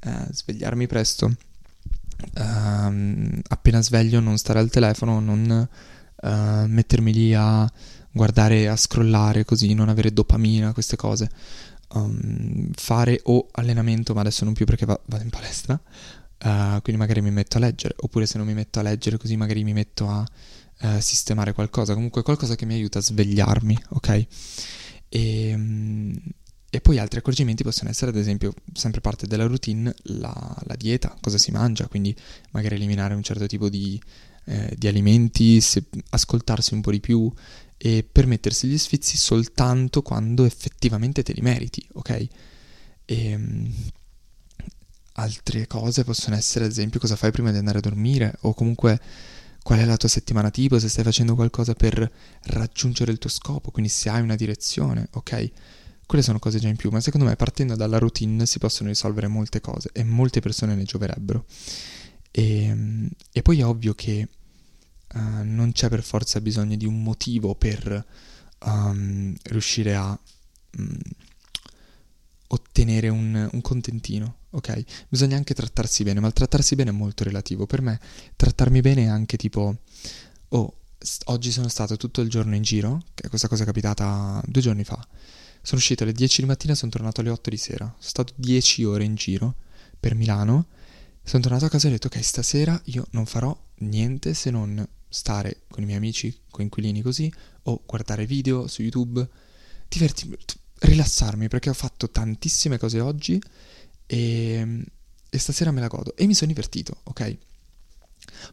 eh, 0.00 0.26
svegliarmi 0.30 0.86
presto, 0.86 1.34
ehm, 2.34 3.40
appena 3.48 3.82
sveglio 3.82 4.20
non 4.20 4.38
stare 4.38 4.58
al 4.58 4.70
telefono, 4.70 5.20
non 5.20 5.68
eh, 6.22 6.64
mettermi 6.66 7.12
lì 7.12 7.34
a 7.34 7.70
guardare, 8.10 8.68
a 8.68 8.76
scrollare 8.76 9.44
così, 9.44 9.74
non 9.74 9.88
avere 9.88 10.12
dopamina, 10.12 10.72
queste 10.72 10.96
cose. 10.96 11.30
Um, 11.94 12.70
fare 12.74 13.20
o 13.24 13.48
allenamento, 13.52 14.12
ma 14.12 14.20
adesso 14.20 14.44
non 14.44 14.52
più 14.52 14.66
perché 14.66 14.84
va- 14.84 15.00
vado 15.06 15.24
in 15.24 15.30
palestra, 15.30 15.72
uh, 15.74 16.82
quindi 16.82 17.00
magari 17.00 17.22
mi 17.22 17.30
metto 17.30 17.56
a 17.56 17.60
leggere, 17.60 17.94
oppure 18.00 18.26
se 18.26 18.36
non 18.36 18.46
mi 18.46 18.52
metto 18.52 18.78
a 18.78 18.82
leggere 18.82 19.16
così 19.16 19.36
magari 19.36 19.64
mi 19.64 19.72
metto 19.72 20.06
a 20.06 20.26
uh, 20.80 21.00
sistemare 21.00 21.54
qualcosa, 21.54 21.94
comunque 21.94 22.22
qualcosa 22.22 22.56
che 22.56 22.66
mi 22.66 22.74
aiuta 22.74 22.98
a 22.98 23.02
svegliarmi, 23.02 23.78
ok? 23.90 24.26
E, 25.08 25.54
um, 25.54 26.14
e 26.70 26.80
poi 26.82 26.98
altri 26.98 27.18
accorgimenti 27.20 27.62
possono 27.62 27.88
essere, 27.88 28.10
ad 28.10 28.16
esempio, 28.18 28.52
sempre 28.74 29.00
parte 29.00 29.26
della 29.26 29.46
routine, 29.46 29.94
la, 30.02 30.56
la 30.66 30.76
dieta, 30.76 31.16
cosa 31.20 31.38
si 31.38 31.50
mangia, 31.50 31.88
quindi 31.88 32.14
magari 32.50 32.74
eliminare 32.74 33.14
un 33.14 33.22
certo 33.22 33.46
tipo 33.46 33.70
di, 33.70 33.98
eh, 34.44 34.74
di 34.76 34.86
alimenti, 34.86 35.62
se, 35.62 35.84
ascoltarsi 36.10 36.74
un 36.74 36.82
po' 36.82 36.90
di 36.90 37.00
più 37.00 37.32
e 37.78 38.06
permettersi 38.10 38.66
gli 38.66 38.76
sfizi 38.76 39.16
soltanto 39.16 40.02
quando 40.02 40.44
effettivamente 40.44 41.22
te 41.22 41.32
li 41.32 41.40
meriti, 41.40 41.86
ok? 41.94 42.26
E, 43.04 43.34
um, 43.34 43.72
altre 45.12 45.66
cose 45.66 46.04
possono 46.04 46.36
essere, 46.36 46.64
ad 46.64 46.70
esempio, 46.70 47.00
cosa 47.00 47.16
fai 47.16 47.30
prima 47.30 47.50
di 47.52 47.58
andare 47.58 47.78
a 47.78 47.80
dormire 47.80 48.34
o 48.40 48.52
comunque 48.52 49.00
qual 49.62 49.78
è 49.78 49.84
la 49.84 49.96
tua 49.96 50.08
settimana 50.08 50.50
tipo, 50.50 50.78
se 50.78 50.88
stai 50.88 51.04
facendo 51.04 51.34
qualcosa 51.34 51.74
per 51.74 52.10
raggiungere 52.44 53.12
il 53.12 53.18
tuo 53.18 53.30
scopo, 53.30 53.70
quindi 53.70 53.90
se 53.90 54.08
hai 54.08 54.22
una 54.22 54.36
direzione, 54.36 55.08
ok? 55.12 55.50
Quelle 56.06 56.24
sono 56.24 56.38
cose 56.38 56.58
già 56.58 56.68
in 56.68 56.76
più, 56.76 56.90
ma 56.90 57.00
secondo 57.00 57.26
me 57.26 57.36
partendo 57.36 57.76
dalla 57.76 57.98
routine 57.98 58.46
si 58.46 58.58
possono 58.58 58.88
risolvere 58.88 59.28
molte 59.28 59.60
cose 59.60 59.90
e 59.92 60.04
molte 60.04 60.40
persone 60.40 60.74
ne 60.74 60.84
gioverebbero. 60.84 61.44
E, 62.30 62.64
ehm, 62.64 63.08
e 63.30 63.42
poi 63.42 63.60
è 63.60 63.64
ovvio 63.64 63.94
che 63.94 64.26
uh, 65.14 65.42
non 65.42 65.72
c'è 65.72 65.88
per 65.88 66.02
forza 66.02 66.40
bisogno 66.40 66.76
di 66.76 66.86
un 66.86 67.02
motivo 67.02 67.54
per 67.54 68.04
um, 68.64 69.34
riuscire 69.44 69.94
a 69.94 70.18
um, 70.76 70.98
ottenere 72.48 73.08
un, 73.08 73.48
un, 73.52 73.60
contentino, 73.60 74.36
ok? 74.50 74.84
Bisogna 75.08 75.36
anche 75.36 75.54
trattarsi 75.54 76.02
bene, 76.02 76.20
ma 76.20 76.28
il 76.28 76.32
trattarsi 76.32 76.74
bene 76.74 76.90
è 76.90 76.94
molto 76.94 77.24
relativo. 77.24 77.66
Per 77.66 77.82
me 77.82 78.00
trattarmi 78.36 78.80
bene 78.80 79.04
è 79.04 79.08
anche 79.08 79.36
tipo, 79.36 79.78
oh, 80.48 80.76
oggi 81.24 81.52
sono 81.52 81.68
stato 81.68 81.96
tutto 81.96 82.20
il 82.20 82.30
giorno 82.30 82.54
in 82.54 82.62
giro, 82.62 83.02
che 83.14 83.28
questa 83.28 83.48
cosa 83.48 83.62
è 83.64 83.66
capitata 83.66 84.42
due 84.46 84.62
giorni 84.62 84.84
fa 84.84 85.06
sono 85.62 85.80
uscito 85.80 86.02
alle 86.02 86.12
10 86.12 86.42
di 86.42 86.46
mattina 86.46 86.74
sono 86.74 86.90
tornato 86.90 87.20
alle 87.20 87.30
8 87.30 87.50
di 87.50 87.56
sera. 87.56 87.84
Sono 87.84 87.96
stato 87.98 88.32
10 88.36 88.84
ore 88.84 89.04
in 89.04 89.14
giro 89.16 89.54
per 89.98 90.14
Milano. 90.14 90.66
Sono 91.22 91.42
tornato 91.42 91.66
a 91.66 91.68
casa 91.68 91.86
e 91.86 91.90
ho 91.90 91.92
detto 91.92 92.06
ok, 92.06 92.24
stasera 92.24 92.80
io 92.84 93.06
non 93.10 93.26
farò 93.26 93.54
niente 93.80 94.32
se 94.32 94.50
non 94.50 94.86
stare 95.08 95.62
con 95.68 95.82
i 95.82 95.86
miei 95.86 95.98
amici, 95.98 96.36
coinquilini 96.50 97.02
così, 97.02 97.32
o 97.64 97.82
guardare 97.86 98.26
video 98.26 98.66
su 98.66 98.82
YouTube, 98.82 99.26
divertirmi, 99.88 100.36
rilassarmi 100.80 101.48
perché 101.48 101.70
ho 101.70 101.74
fatto 101.74 102.10
tantissime 102.10 102.78
cose 102.78 103.00
oggi 103.00 103.40
e, 104.06 104.84
e 105.28 105.38
stasera 105.38 105.70
me 105.70 105.80
la 105.80 105.88
godo 105.88 106.16
e 106.16 106.26
mi 106.26 106.34
sono 106.34 106.50
divertito, 106.50 107.00
ok? 107.04 107.36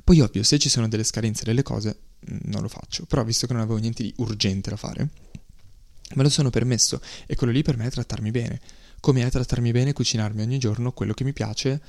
Poi 0.04 0.22
ovvio, 0.22 0.44
se 0.44 0.58
ci 0.58 0.70
sono 0.70 0.88
delle 0.88 1.04
scadenze 1.04 1.44
delle 1.44 1.64
cose, 1.64 2.00
non 2.46 2.62
lo 2.62 2.68
faccio, 2.68 3.06
però 3.06 3.24
visto 3.24 3.46
che 3.46 3.54
non 3.54 3.62
avevo 3.62 3.78
niente 3.78 4.04
di 4.04 4.14
urgente 4.18 4.70
da 4.70 4.78
fare, 4.78 5.10
Me 6.14 6.22
lo 6.22 6.30
sono 6.30 6.52
permesso 6.52 7.02
e 7.26 7.36
quello 7.36 7.52
lì 7.52 7.64
per 7.64 7.78
me 7.78 7.88
è 7.88 7.90
trattarmi 7.90 8.30
bene. 8.30 8.62
Come 9.00 9.26
è 9.26 9.30
trattarmi 9.30 9.72
bene 9.72 9.94
cucinarmi 9.94 10.42
ogni 10.42 10.60
giorno 10.60 10.92
quello 10.92 11.14
che 11.14 11.24
mi 11.24 11.34
piace 11.34 11.82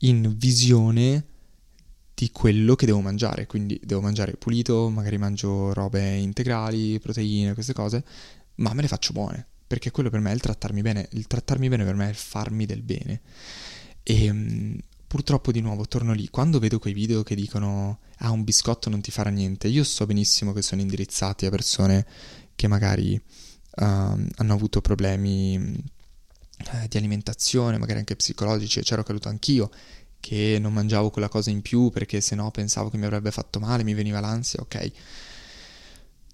in 0.00 0.34
visione 0.36 1.24
di 2.14 2.30
quello 2.30 2.76
che 2.76 2.86
devo 2.86 3.00
mangiare. 3.00 3.46
Quindi 3.46 3.80
devo 3.82 4.00
mangiare 4.00 4.32
pulito, 4.32 4.88
magari 4.88 5.18
mangio 5.18 5.72
robe 5.72 6.14
integrali, 6.16 6.98
proteine, 7.00 7.54
queste 7.54 7.72
cose, 7.72 8.04
ma 8.56 8.72
me 8.72 8.82
le 8.82 8.88
faccio 8.88 9.12
buone. 9.12 9.46
Perché 9.66 9.90
quello 9.90 10.10
per 10.10 10.20
me 10.20 10.30
è 10.30 10.34
il 10.34 10.40
trattarmi 10.40 10.82
bene. 10.82 11.08
Il 11.12 11.26
trattarmi 11.26 11.68
bene 11.68 11.84
per 11.84 11.94
me 11.94 12.06
è 12.06 12.10
il 12.10 12.14
farmi 12.14 12.66
del 12.66 12.82
bene. 12.82 13.20
E 14.02 14.30
um, 14.30 14.78
purtroppo 15.06 15.50
di 15.50 15.60
nuovo 15.60 15.86
torno 15.86 16.12
lì. 16.12 16.28
Quando 16.28 16.58
vedo 16.58 16.78
quei 16.78 16.92
video 16.92 17.22
che 17.22 17.34
dicono 17.34 18.00
ah 18.18 18.30
un 18.30 18.44
biscotto 18.44 18.90
non 18.90 19.00
ti 19.00 19.10
farà 19.10 19.30
niente, 19.30 19.68
io 19.68 19.82
so 19.82 20.06
benissimo 20.06 20.52
che 20.52 20.62
sono 20.62 20.80
indirizzati 20.80 21.46
a 21.46 21.50
persone 21.50 22.06
che 22.54 22.68
magari 22.68 23.14
uh, 23.14 23.84
hanno 23.84 24.52
avuto 24.52 24.80
problemi 24.80 25.56
uh, 25.56 26.86
di 26.88 26.96
alimentazione, 26.96 27.78
magari 27.78 28.00
anche 28.00 28.16
psicologici, 28.16 28.78
e 28.78 28.82
c'ero 28.82 29.02
caduto 29.02 29.28
anch'io, 29.28 29.70
che 30.24 30.56
non 30.58 30.72
mangiavo 30.72 31.10
quella 31.10 31.28
cosa 31.28 31.50
in 31.50 31.60
più 31.60 31.90
perché 31.90 32.22
se 32.22 32.34
no 32.34 32.50
pensavo 32.50 32.88
che 32.88 32.96
mi 32.96 33.04
avrebbe 33.04 33.30
fatto 33.30 33.60
male, 33.60 33.84
mi 33.84 33.92
veniva 33.92 34.20
l'ansia, 34.20 34.62
ok. 34.62 34.90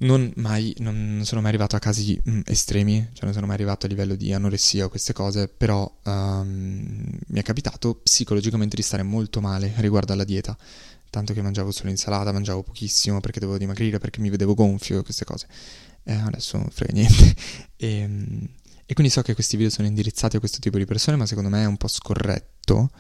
Non, 0.03 0.33
mai, 0.37 0.75
non 0.79 1.23
sono 1.25 1.41
mai 1.41 1.51
arrivato 1.51 1.77
a 1.77 1.79
casi 1.79 2.19
mm, 2.29 2.43
estremi, 2.47 3.09
cioè 3.13 3.25
non 3.25 3.35
sono 3.35 3.47
mai 3.47 3.57
arrivato 3.57 3.87
a 3.87 3.89
livello 3.89 4.15
di 4.15 4.33
anoressia 4.33 4.85
o 4.87 4.89
queste 4.89 5.13
cose, 5.13 5.49
però 5.49 5.93
um, 6.05 7.05
mi 7.27 7.41
è 7.41 7.43
capitato 7.43 7.97
psicologicamente 7.97 8.77
di 8.77 8.83
stare 8.83 9.03
molto 9.03 9.41
male 9.41 9.75
riguardo 9.79 10.13
alla 10.13 10.25
dieta, 10.25 10.57
tanto 11.11 11.35
che 11.35 11.43
mangiavo 11.43 11.73
solo 11.73 11.91
insalata, 11.91 12.33
mangiavo 12.33 12.63
pochissimo 12.63 13.21
perché 13.21 13.41
dovevo 13.41 13.59
dimagrire, 13.59 13.99
perché 13.99 14.21
mi 14.21 14.31
vedevo 14.31 14.55
gonfio 14.55 15.03
queste 15.03 15.25
cose 15.25 15.49
eh, 16.05 16.15
adesso 16.15 16.57
non 16.57 16.69
frega 16.71 16.93
niente. 16.93 17.35
e, 17.77 17.89
ehm, 18.01 18.49
e 18.87 18.95
quindi 18.95 19.13
so 19.13 19.23
che 19.23 19.35
questi 19.35 19.57
video 19.57 19.71
sono 19.71 19.87
indirizzati 19.87 20.37
a 20.37 20.39
questo 20.41 20.59
tipo 20.59 20.77
di 20.77 20.85
persone, 20.85 21.17
ma 21.17 21.25
secondo 21.27 21.49
me 21.49 21.63
è 21.63 21.67
un 21.67 21.77
po' 21.77 21.87
scorretto 21.87 22.91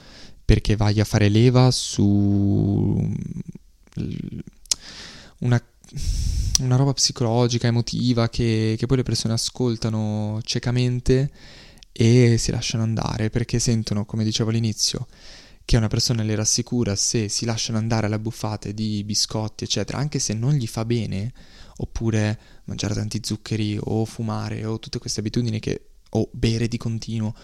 perché 0.45 0.77
vai 0.77 1.01
a 1.01 1.05
fare 1.05 1.29
leva 1.29 1.71
su 1.71 3.15
una, 5.39 5.63
una 6.61 6.77
roba 6.77 6.93
psicologica, 6.93 7.67
emotiva, 7.67 8.29
che, 8.29 8.75
che 8.79 8.87
poi 8.87 8.99
le 8.99 9.03
persone 9.03 9.35
ascoltano 9.35 10.41
ciecamente 10.43 11.31
e 11.93 12.37
si 12.39 12.51
lasciano 12.51 12.83
andare 12.83 13.31
perché 13.31 13.59
sentono, 13.59 14.05
come 14.05 14.25
dicevo 14.25 14.51
all'inizio, 14.51 15.07
che 15.65 15.77
una 15.77 15.89
persona 15.89 16.23
le 16.23 16.35
rassicura 16.35 16.97
se 16.97 17.29
si 17.29 17.45
lasciano 17.45 17.79
andare 17.79 18.07
alle 18.07 18.19
buffate 18.19 18.75
di 18.75 19.05
biscotti, 19.05 19.65
eccetera, 19.65 19.99
anche 19.99 20.19
se 20.19 20.35
non 20.35 20.55
gli 20.55 20.67
fa 20.67 20.85
bene, 20.85 21.33
oppure 21.77 22.39
mangiare 22.65 22.95
tanti 22.95 23.21
zuccheri 23.23 23.79
o 23.81 24.05
fumare 24.05 24.65
o 24.65 24.79
tutte 24.79 24.99
queste 24.99 25.21
abitudini 25.21 25.61
che 25.61 25.85
o 26.11 26.29
bere 26.33 26.69
di 26.69 26.77
continuo 26.77 27.35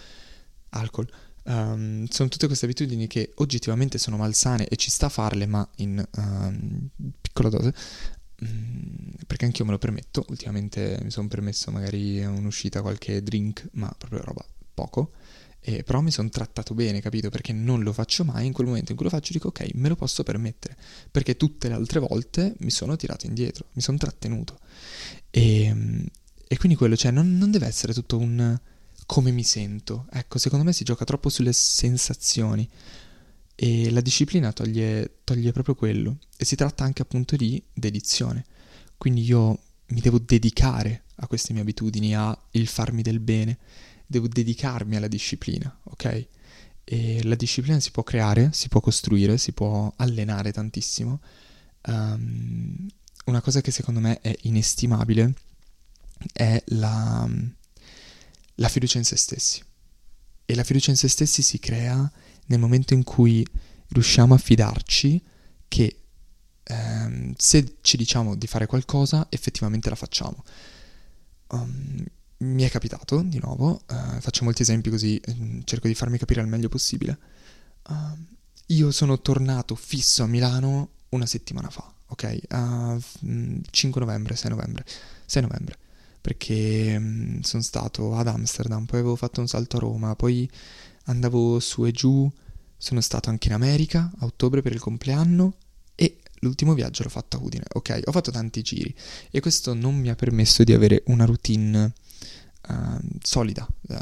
alcol. 0.70 1.08
Um, 1.46 2.06
sono 2.08 2.28
tutte 2.28 2.46
queste 2.46 2.64
abitudini 2.64 3.06
che 3.06 3.30
oggettivamente 3.36 3.98
sono 3.98 4.16
malsane 4.16 4.66
e 4.66 4.76
ci 4.76 4.90
sta 4.90 5.06
a 5.06 5.10
farle, 5.10 5.46
ma 5.46 5.66
in 5.76 6.04
um, 6.16 6.88
piccola 7.20 7.48
dose. 7.48 7.72
Um, 8.40 9.12
perché 9.26 9.44
anch'io 9.44 9.64
me 9.64 9.70
lo 9.72 9.78
permetto. 9.78 10.24
Ultimamente 10.28 10.98
mi 11.02 11.10
sono 11.10 11.28
permesso 11.28 11.70
magari 11.70 12.24
un'uscita, 12.24 12.82
qualche 12.82 13.22
drink, 13.22 13.68
ma 13.72 13.92
proprio 13.96 14.22
roba 14.22 14.44
poco. 14.74 15.12
E 15.60 15.82
però 15.82 16.00
mi 16.00 16.12
sono 16.12 16.28
trattato 16.28 16.74
bene, 16.74 17.00
capito? 17.00 17.28
Perché 17.28 17.52
non 17.52 17.82
lo 17.82 17.92
faccio 17.92 18.24
mai, 18.24 18.46
in 18.46 18.52
quel 18.52 18.68
momento 18.68 18.92
in 18.92 18.96
cui 18.96 19.06
lo 19.06 19.10
faccio 19.10 19.32
dico 19.32 19.48
ok, 19.48 19.70
me 19.74 19.88
lo 19.88 19.96
posso 19.96 20.22
permettere, 20.22 20.76
perché 21.10 21.36
tutte 21.36 21.66
le 21.66 21.74
altre 21.74 21.98
volte 21.98 22.54
mi 22.58 22.70
sono 22.70 22.94
tirato 22.94 23.26
indietro, 23.26 23.66
mi 23.72 23.82
sono 23.82 23.98
trattenuto. 23.98 24.60
E, 25.28 25.62
ehm, 25.64 26.06
e 26.46 26.56
quindi 26.56 26.76
quello, 26.78 26.96
cioè, 26.96 27.10
non, 27.10 27.36
non, 27.36 27.50
deve 27.50 27.66
essere 27.66 27.92
tutto 27.92 28.16
un 28.16 28.56
come 29.06 29.30
mi 29.30 29.44
sento. 29.44 30.06
Ecco, 30.10 30.38
secondo 30.38 30.64
me 30.64 30.72
si 30.72 30.84
gioca 30.84 31.04
troppo 31.04 31.28
sulle 31.28 31.52
sensazioni 31.52 32.68
e 33.54 33.90
la 33.90 34.02
disciplina 34.02 34.52
toglie, 34.52 35.18
toglie 35.24 35.52
proprio 35.52 35.74
quello. 35.74 36.18
E 36.36 36.44
si 36.44 36.56
tratta 36.56 36.84
anche 36.84 37.02
appunto 37.02 37.36
di 37.36 37.62
dedizione. 37.72 38.44
Quindi 38.98 39.22
io 39.22 39.58
mi 39.88 40.00
devo 40.00 40.18
dedicare 40.18 41.04
a 41.16 41.26
queste 41.26 41.52
mie 41.52 41.62
abitudini, 41.62 42.14
a 42.14 42.36
il 42.52 42.66
farmi 42.66 43.02
del 43.02 43.20
bene 43.20 43.58
devo 44.06 44.28
dedicarmi 44.28 44.96
alla 44.96 45.08
disciplina, 45.08 45.76
ok? 45.84 46.26
E 46.84 47.22
la 47.24 47.34
disciplina 47.34 47.80
si 47.80 47.90
può 47.90 48.02
creare, 48.02 48.50
si 48.52 48.68
può 48.68 48.80
costruire, 48.80 49.38
si 49.38 49.52
può 49.52 49.92
allenare 49.96 50.52
tantissimo. 50.52 51.20
Um, 51.86 52.86
una 53.26 53.40
cosa 53.40 53.60
che 53.60 53.72
secondo 53.72 54.00
me 54.00 54.20
è 54.20 54.34
inestimabile 54.42 55.34
è 56.32 56.62
la, 56.66 57.28
la 58.56 58.68
fiducia 58.68 58.98
in 58.98 59.04
se 59.04 59.16
stessi. 59.16 59.62
E 60.44 60.54
la 60.54 60.64
fiducia 60.64 60.90
in 60.90 60.96
se 60.96 61.08
stessi 61.08 61.42
si 61.42 61.58
crea 61.58 62.10
nel 62.46 62.58
momento 62.58 62.94
in 62.94 63.02
cui 63.02 63.46
riusciamo 63.88 64.34
a 64.34 64.38
fidarci 64.38 65.22
che 65.68 66.00
ehm, 66.62 67.34
se 67.36 67.76
ci 67.80 67.96
diciamo 67.96 68.34
di 68.34 68.46
fare 68.46 68.66
qualcosa, 68.66 69.26
effettivamente 69.30 69.88
la 69.88 69.96
facciamo. 69.96 70.44
Um, 71.48 72.04
mi 72.38 72.62
è 72.62 72.70
capitato 72.70 73.22
di 73.22 73.38
nuovo, 73.38 73.82
uh, 73.88 74.20
faccio 74.20 74.44
molti 74.44 74.62
esempi 74.62 74.90
così 74.90 75.20
um, 75.28 75.62
cerco 75.64 75.86
di 75.86 75.94
farmi 75.94 76.18
capire 76.18 76.40
al 76.40 76.48
meglio 76.48 76.68
possibile. 76.68 77.18
Uh, 77.88 78.18
io 78.66 78.90
sono 78.90 79.20
tornato 79.20 79.74
fisso 79.74 80.22
a 80.22 80.26
Milano 80.26 80.90
una 81.10 81.26
settimana 81.26 81.70
fa, 81.70 81.90
ok? 82.08 82.38
Uh, 82.50 83.60
5 83.70 84.00
novembre, 84.00 84.36
6 84.36 84.50
novembre, 84.50 84.84
6 85.24 85.42
novembre. 85.42 85.78
Perché 86.26 87.00
sono 87.42 87.62
stato 87.62 88.16
ad 88.16 88.26
Amsterdam, 88.26 88.84
poi 88.84 88.98
avevo 88.98 89.14
fatto 89.14 89.40
un 89.40 89.46
salto 89.46 89.76
a 89.76 89.78
Roma, 89.78 90.16
poi 90.16 90.50
andavo 91.04 91.60
su 91.60 91.86
e 91.86 91.92
giù, 91.92 92.28
sono 92.76 93.00
stato 93.00 93.30
anche 93.30 93.46
in 93.46 93.54
America 93.54 94.10
a 94.18 94.24
ottobre 94.24 94.60
per 94.60 94.72
il 94.72 94.80
compleanno 94.80 95.54
e 95.94 96.16
l'ultimo 96.40 96.74
viaggio 96.74 97.04
l'ho 97.04 97.10
fatto 97.10 97.36
a 97.36 97.40
Udine. 97.40 97.66
Ok, 97.74 98.00
ho 98.06 98.10
fatto 98.10 98.32
tanti 98.32 98.60
giri 98.62 98.92
e 99.30 99.38
questo 99.38 99.72
non 99.72 99.94
mi 99.94 100.08
ha 100.08 100.16
permesso 100.16 100.64
di 100.64 100.72
avere 100.72 101.04
una 101.06 101.26
routine 101.26 101.92
uh, 102.70 102.98
solida, 103.22 103.64
uh, 103.86 103.94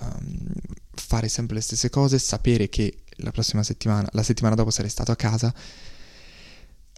fare 0.94 1.28
sempre 1.28 1.56
le 1.56 1.60
stesse 1.60 1.90
cose, 1.90 2.18
sapere 2.18 2.70
che 2.70 3.00
la 3.16 3.32
prossima 3.32 3.62
settimana, 3.62 4.08
la 4.12 4.22
settimana 4.22 4.54
dopo 4.54 4.70
sarei 4.70 4.88
stato 4.88 5.12
a 5.12 5.16
casa, 5.16 5.54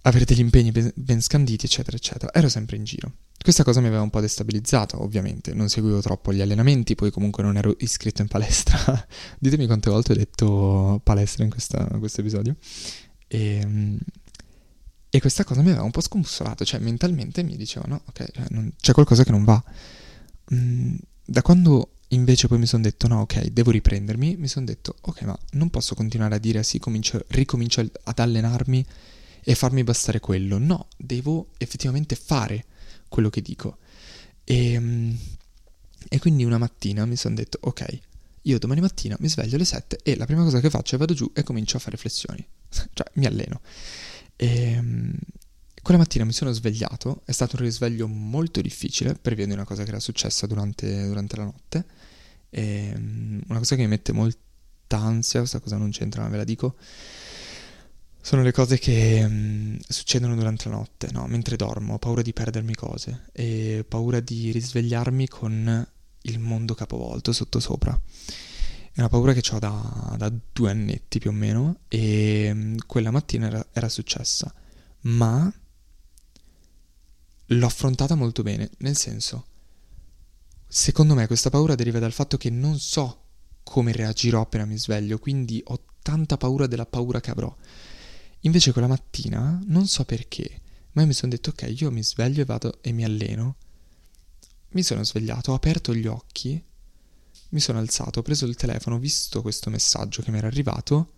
avere 0.07 0.25
degli 0.25 0.41
impegni 0.41 0.73
ben, 0.95 1.21
scanditi, 1.21 1.67
eccetera, 1.67 1.97
eccetera. 1.97 2.33
Ero 2.33 2.49
sempre 2.49 2.77
in 2.77 2.85
giro. 2.85 3.13
Questa 3.39 3.65
cosa 3.65 3.81
mi 3.81 3.89
aveva 3.89 4.03
un 4.03 4.11
po' 4.11 4.21
destabilizzato, 4.21 5.03
ovviamente, 5.03 5.53
non 5.53 5.69
seguivo 5.69 6.01
troppo 6.01 6.33
gli 6.33 6.41
allenamenti, 6.41 6.95
poi 6.95 7.11
comunque 7.11 7.43
non 7.43 7.57
ero 7.57 7.75
iscritto 7.79 8.23
in 8.23 8.29
palestra. 8.29 8.79
Ditemi 9.39 9.67
quante 9.67 9.91
volte 9.91 10.13
ho 10.13 10.17
detto 10.17 11.01
palestra 11.03 11.45
in, 11.45 11.51
questa, 11.51 11.85
questo 11.99 12.21
episodio. 12.21 12.57
E, 13.27 13.59
ehm, 13.61 13.99
e, 15.11 15.21
questa 15.21 15.45
cosa 15.45 15.61
mi 15.63 15.69
aveva 15.69 15.83
un 15.83 15.91
po' 15.91 16.01
scombusolato, 16.01 16.65
cioè 16.65 16.79
mentalmente 16.81 17.43
mi 17.43 17.57
diceva 17.57 17.87
no, 17.89 18.03
ok, 18.07 18.31
cioè, 18.33 18.45
non, 18.51 18.73
c'è 18.81 18.93
qualcosa 18.93 19.25
che 19.25 19.31
non 19.31 19.45
va. 19.45 19.63
Mm, 20.55 20.97
da 21.25 21.43
quando 21.43 21.91
invece 22.11 22.47
poi 22.47 22.59
mi 22.59 22.67
sono 22.67 22.83
detto 22.83 23.09
no, 23.09 23.23
ok, 23.23 23.47
devo 23.49 23.73
riprendermi, 23.73 24.37
mi 24.37 24.49
sono 24.49 24.67
detto 24.67 24.97
ok, 25.01 25.23
ma 25.23 25.39
non 25.53 25.71
posso 25.71 25.97
continuare 25.97 26.37
a 26.37 26.39
dire 26.39 26.63
sì, 26.63 26.79
comincio, 26.79 27.25
ricomincio 27.29 27.81
ad 28.05 28.19
allenarmi 28.19 28.87
e 29.49 29.55
farmi 29.55 29.85
bastare 29.85 30.19
quello. 30.19 30.59
No, 30.59 30.88
devo 30.97 31.50
effettivamente 31.59 32.17
fare 32.17 32.65
quello 33.09 33.31
che 33.31 33.41
dico. 33.41 33.79
E, 34.43 34.73
ehm, 34.73 35.19
e 36.09 36.19
quindi 36.19 36.43
una 36.43 36.59
mattina 36.59 37.07
mi 37.07 37.15
sono 37.15 37.37
detto 37.37 37.59
ok, 37.62 38.00
io 38.43 38.59
domani 38.59 38.81
mattina 38.81 39.17
mi 39.21 39.29
sveglio 39.29 39.55
alle 39.55 39.65
7 39.65 40.00
e 40.03 40.17
la 40.17 40.26
prima 40.26 40.43
cosa 40.43 40.59
che 40.59 40.69
faccio 40.69 40.97
è 40.97 40.99
vado 40.99 41.15
giù 41.15 41.31
e 41.33 41.45
comincio 41.45 41.76
a 41.76 41.81
fare 41.81 41.97
flessioni. 41.97 42.45
cioè, 42.93 43.07
mi 43.15 43.26
alleno. 43.26 43.61
E, 44.35 44.73
ehm, 44.73 45.15
quella 45.81 46.00
mattina 46.00 46.25
mi 46.25 46.33
sono 46.33 46.50
svegliato, 46.50 47.23
è 47.25 47.31
stato 47.31 47.55
un 47.55 47.62
risveglio 47.62 48.09
molto 48.09 48.61
difficile 48.61 49.15
per 49.15 49.37
via 49.37 49.47
di 49.47 49.53
una 49.53 49.65
cosa 49.65 49.85
che 49.85 49.91
era 49.91 50.00
successa 50.00 50.49
durante, 50.49 51.07
durante 51.07 51.37
la 51.37 51.45
notte, 51.45 51.85
e, 52.50 52.93
um, 52.97 53.41
una 53.47 53.59
cosa 53.59 53.76
che 53.76 53.83
mi 53.83 53.88
mette 53.88 54.11
molta 54.11 54.99
ansia, 54.99 55.38
questa 55.38 55.61
cosa 55.61 55.76
non 55.76 55.91
c'entra 55.91 56.23
ma 56.23 56.29
ve 56.31 56.38
la 56.38 56.45
dico, 56.45 56.75
sono 58.26 58.42
le 58.42 58.50
cose 58.50 58.76
che 58.80 59.23
um, 59.25 59.78
succedono 59.87 60.35
durante 60.35 60.68
la 60.68 60.75
notte, 60.75 61.11
no? 61.12 61.28
mentre 61.28 61.54
dormo, 61.54 61.95
ho 61.95 61.99
paura 62.00 62.23
di 62.23 62.33
perdermi 62.33 62.75
cose 62.75 63.28
e 63.30 63.85
paura 63.88 64.18
di 64.18 64.50
risvegliarmi 64.50 65.28
con 65.28 65.88
il 66.23 66.38
mondo 66.40 66.75
capovolto 66.75 67.33
sottosopra. 67.33 67.97
È 68.90 68.99
una 68.99 69.09
paura 69.09 69.33
che 69.33 69.49
ho 69.54 69.61
da, 69.61 70.16
da, 70.18 70.33
due 70.52 70.71
annetti 70.71 71.21
più 71.21 71.30
o 71.30 71.33
meno 71.33 71.83
e 71.87 72.50
um, 72.50 72.75
quella 72.85 73.12
mattina 73.12 73.47
era, 73.47 73.64
era 73.73 73.88
successa, 73.88 74.52
ma 75.02 75.49
l'ho 77.47 77.66
affrontata 77.66 78.16
molto 78.16 78.42
bene, 78.42 78.71
nel 78.78 78.97
senso, 78.97 79.47
secondo 80.66 81.14
me 81.14 81.28
questa 81.28 81.50
paura 81.50 81.76
deriva 81.76 82.00
dal 82.00 82.11
fatto 82.11 82.37
che 82.37 82.50
non 82.50 82.76
so 82.80 83.21
come 83.62 83.92
reagirò 83.92 84.40
appena 84.40 84.64
mi 84.64 84.78
sveglio, 84.78 85.21
quindi 85.21 85.62
ho 85.66 85.85
tanta 86.02 86.37
paura 86.37 86.66
della 86.66 86.87
paura 86.87 87.21
che 87.21 87.30
avrò. 87.30 87.56
Invece 88.40 88.73
quella 88.73 88.87
mattina, 88.87 89.61
non 89.66 89.87
so 89.87 90.05
perché, 90.05 90.61
ma 90.93 91.02
io 91.02 91.09
mi 91.09 91.14
sono 91.14 91.33
detto 91.33 91.50
ok, 91.50 91.75
io 91.81 91.90
mi 91.90 92.02
sveglio 92.02 92.43
e 92.43 92.45
vado 92.45 92.78
e 92.81 92.93
mi 92.93 93.05
alleno. 93.05 93.57
Mi 94.71 94.83
sono 94.83 95.05
svegliato, 95.05 95.52
ho 95.52 95.55
aperto 95.55 95.95
gli 95.95 96.07
occhi, 96.07 96.62
mi 97.50 97.61
sono 97.61 97.78
alzato, 97.78 98.21
ho 98.21 98.23
preso 98.23 98.47
il 98.47 98.57
telefono, 98.57 98.97
ho 98.97 98.99
visto 98.99 99.43
questo 99.43 99.71
messaggio 99.71 100.23
che 100.23 100.31
mi 100.31 100.38
era 100.38 100.47
arrivato 100.47 101.12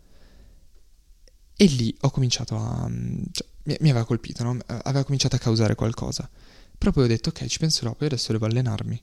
e 1.56 1.64
lì 1.64 1.94
ho 2.02 2.10
cominciato 2.10 2.56
a... 2.56 2.88
Cioè, 3.32 3.46
mi, 3.64 3.76
mi, 3.80 3.90
aveva 3.90 4.04
colpito, 4.04 4.44
no? 4.44 4.56
aveva 4.66 5.02
cominciato 5.02 5.34
a 5.34 5.40
causare 5.40 5.74
qualcosa. 5.74 6.30
Però 6.78 6.92
poi 6.92 7.04
ho 7.04 7.08
detto, 7.08 7.30
ok, 7.30 7.46
ci 7.46 7.58
penserò, 7.58 7.94
poi 7.94 8.06
adesso 8.06 8.30
devo 8.30 8.46
allenarmi. 8.46 9.02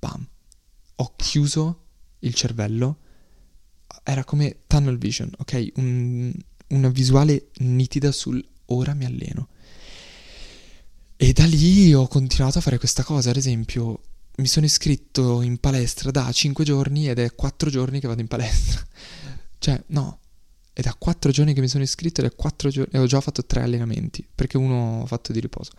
Bam. 0.00 0.26
Ho 0.96 1.12
chiuso 1.16 1.84
il 2.18 2.34
cervello. 2.34 2.98
Era 4.02 4.24
come 4.24 4.62
tunnel 4.66 4.98
vision, 4.98 5.30
ok? 5.38 5.72
Un, 5.76 6.34
una 6.68 6.88
visuale 6.88 7.50
nitida 7.58 8.12
sul 8.12 8.44
ora 8.66 8.94
mi 8.94 9.04
alleno. 9.04 9.48
E 11.16 11.32
da 11.32 11.44
lì 11.46 11.92
ho 11.94 12.06
continuato 12.08 12.58
a 12.58 12.60
fare 12.60 12.78
questa 12.78 13.02
cosa. 13.02 13.30
Ad 13.30 13.36
esempio, 13.36 14.00
mi 14.36 14.46
sono 14.46 14.66
iscritto 14.66 15.42
in 15.42 15.58
palestra 15.58 16.10
da 16.10 16.30
5 16.30 16.64
giorni 16.64 17.08
ed 17.08 17.18
è 17.18 17.34
4 17.34 17.70
giorni 17.70 18.00
che 18.00 18.08
vado 18.08 18.20
in 18.20 18.28
palestra. 18.28 18.84
cioè, 19.58 19.80
no, 19.88 20.20
è 20.72 20.80
da 20.80 20.94
4 20.94 21.30
giorni 21.30 21.54
che 21.54 21.60
mi 21.60 21.68
sono 21.68 21.84
iscritto 21.84 22.20
ed 22.20 22.26
è 22.26 22.34
4 22.34 22.68
giorni 22.68 22.92
e 22.92 22.98
ho 22.98 23.06
già 23.06 23.20
fatto 23.20 23.44
3 23.44 23.62
allenamenti, 23.62 24.26
perché 24.34 24.56
uno 24.56 25.02
ho 25.02 25.06
fatto 25.06 25.32
di 25.32 25.40
riposo. 25.40 25.72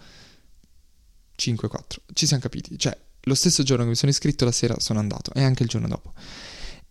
5, 1.35 1.67
4. 1.67 2.01
Ci 2.13 2.25
siamo 2.27 2.41
capiti. 2.41 2.77
Cioè, 2.77 2.97
lo 3.21 3.35
stesso 3.35 3.63
giorno 3.63 3.83
che 3.83 3.89
mi 3.89 3.95
sono 3.95 4.11
iscritto 4.11 4.45
la 4.45 4.51
sera 4.51 4.79
sono 4.79 4.99
andato 4.99 5.33
e 5.33 5.43
anche 5.43 5.63
il 5.63 5.69
giorno 5.69 5.87
dopo. 5.87 6.13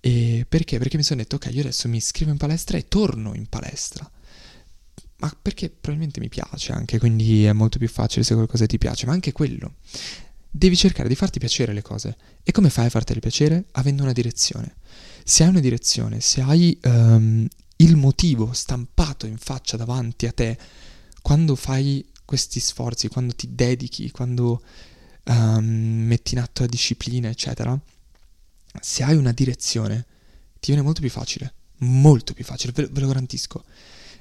E 0.07 0.45
perché? 0.47 0.77
Perché 0.77 0.99
mi 0.99 1.03
sono 1.03 1.23
detto, 1.23 1.37
ok, 1.37 1.49
io 1.51 1.63
adesso 1.63 1.89
mi 1.89 1.97
iscrivo 1.97 2.31
in 2.31 2.37
palestra 2.37 2.77
e 2.77 2.89
torno 2.89 3.33
in 3.35 3.47
palestra. 3.47 4.09
Ma 5.17 5.35
perché 5.41 5.71
probabilmente 5.71 6.21
mi 6.21 6.29
piace 6.29 6.73
anche, 6.73 6.99
quindi 6.99 7.47
è 7.47 7.53
molto 7.55 7.79
più 7.79 7.89
facile 7.89 8.23
se 8.23 8.35
qualcosa 8.35 8.67
ti 8.67 8.77
piace, 8.77 9.07
ma 9.07 9.13
anche 9.13 9.33
quello. 9.33 9.77
Devi 10.51 10.77
cercare 10.77 11.09
di 11.09 11.15
farti 11.15 11.39
piacere 11.39 11.73
le 11.73 11.81
cose. 11.81 12.19
E 12.43 12.53
come 12.53 12.69
fai 12.69 12.85
a 12.85 12.91
fartele 12.91 13.21
piacere? 13.21 13.65
Avendo 13.73 14.03
una 14.03 14.13
direzione. 14.13 14.75
Se 15.25 15.43
hai 15.43 15.49
una 15.49 15.61
direzione, 15.61 16.21
se 16.21 16.43
hai 16.43 16.79
um, 16.83 17.49
il 17.77 17.97
motivo 17.97 18.53
stampato 18.53 19.25
in 19.25 19.39
faccia 19.39 19.79
davanti 19.79 20.27
a 20.27 20.33
te 20.33 20.59
quando 21.23 21.57
fai 21.57 22.07
questi 22.27 22.61
sforzi, 22.61 23.09
quando 23.09 23.35
ti 23.35 23.55
dedichi, 23.55 24.11
quando 24.11 24.63
um, 25.25 25.65
metti 25.65 26.35
in 26.35 26.41
atto 26.41 26.61
la 26.61 26.69
disciplina, 26.69 27.31
eccetera, 27.31 27.81
se 28.81 29.03
hai 29.03 29.17
una 29.17 29.33
direzione, 29.33 30.07
ti 30.61 30.73
viene 30.73 30.83
molto 30.83 31.01
più 31.01 31.11
facile, 31.11 31.55
molto 31.79 32.33
più 32.33 32.45
facile, 32.45 32.73
ve, 32.73 32.87
ve 32.91 33.01
lo 33.01 33.09
garantisco. 33.09 33.65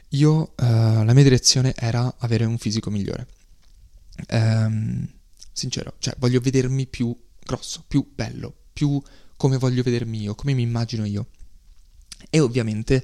Io, 0.09 0.53
uh, 0.55 1.03
la 1.03 1.13
mia 1.13 1.23
direzione 1.23 1.73
era 1.75 2.15
avere 2.19 2.45
un 2.45 2.57
fisico 2.57 2.89
migliore. 2.89 3.27
Um, 4.29 5.07
sincero, 5.51 5.95
cioè 5.99 6.15
voglio 6.19 6.39
vedermi 6.39 6.85
più 6.85 7.15
grosso, 7.43 7.83
più 7.87 8.11
bello, 8.13 8.53
più 8.71 9.01
come 9.35 9.57
voglio 9.57 9.81
vedermi 9.81 10.21
io, 10.21 10.35
come 10.35 10.53
mi 10.53 10.61
immagino 10.61 11.05
io. 11.05 11.27
E 12.29 12.39
ovviamente 12.39 13.03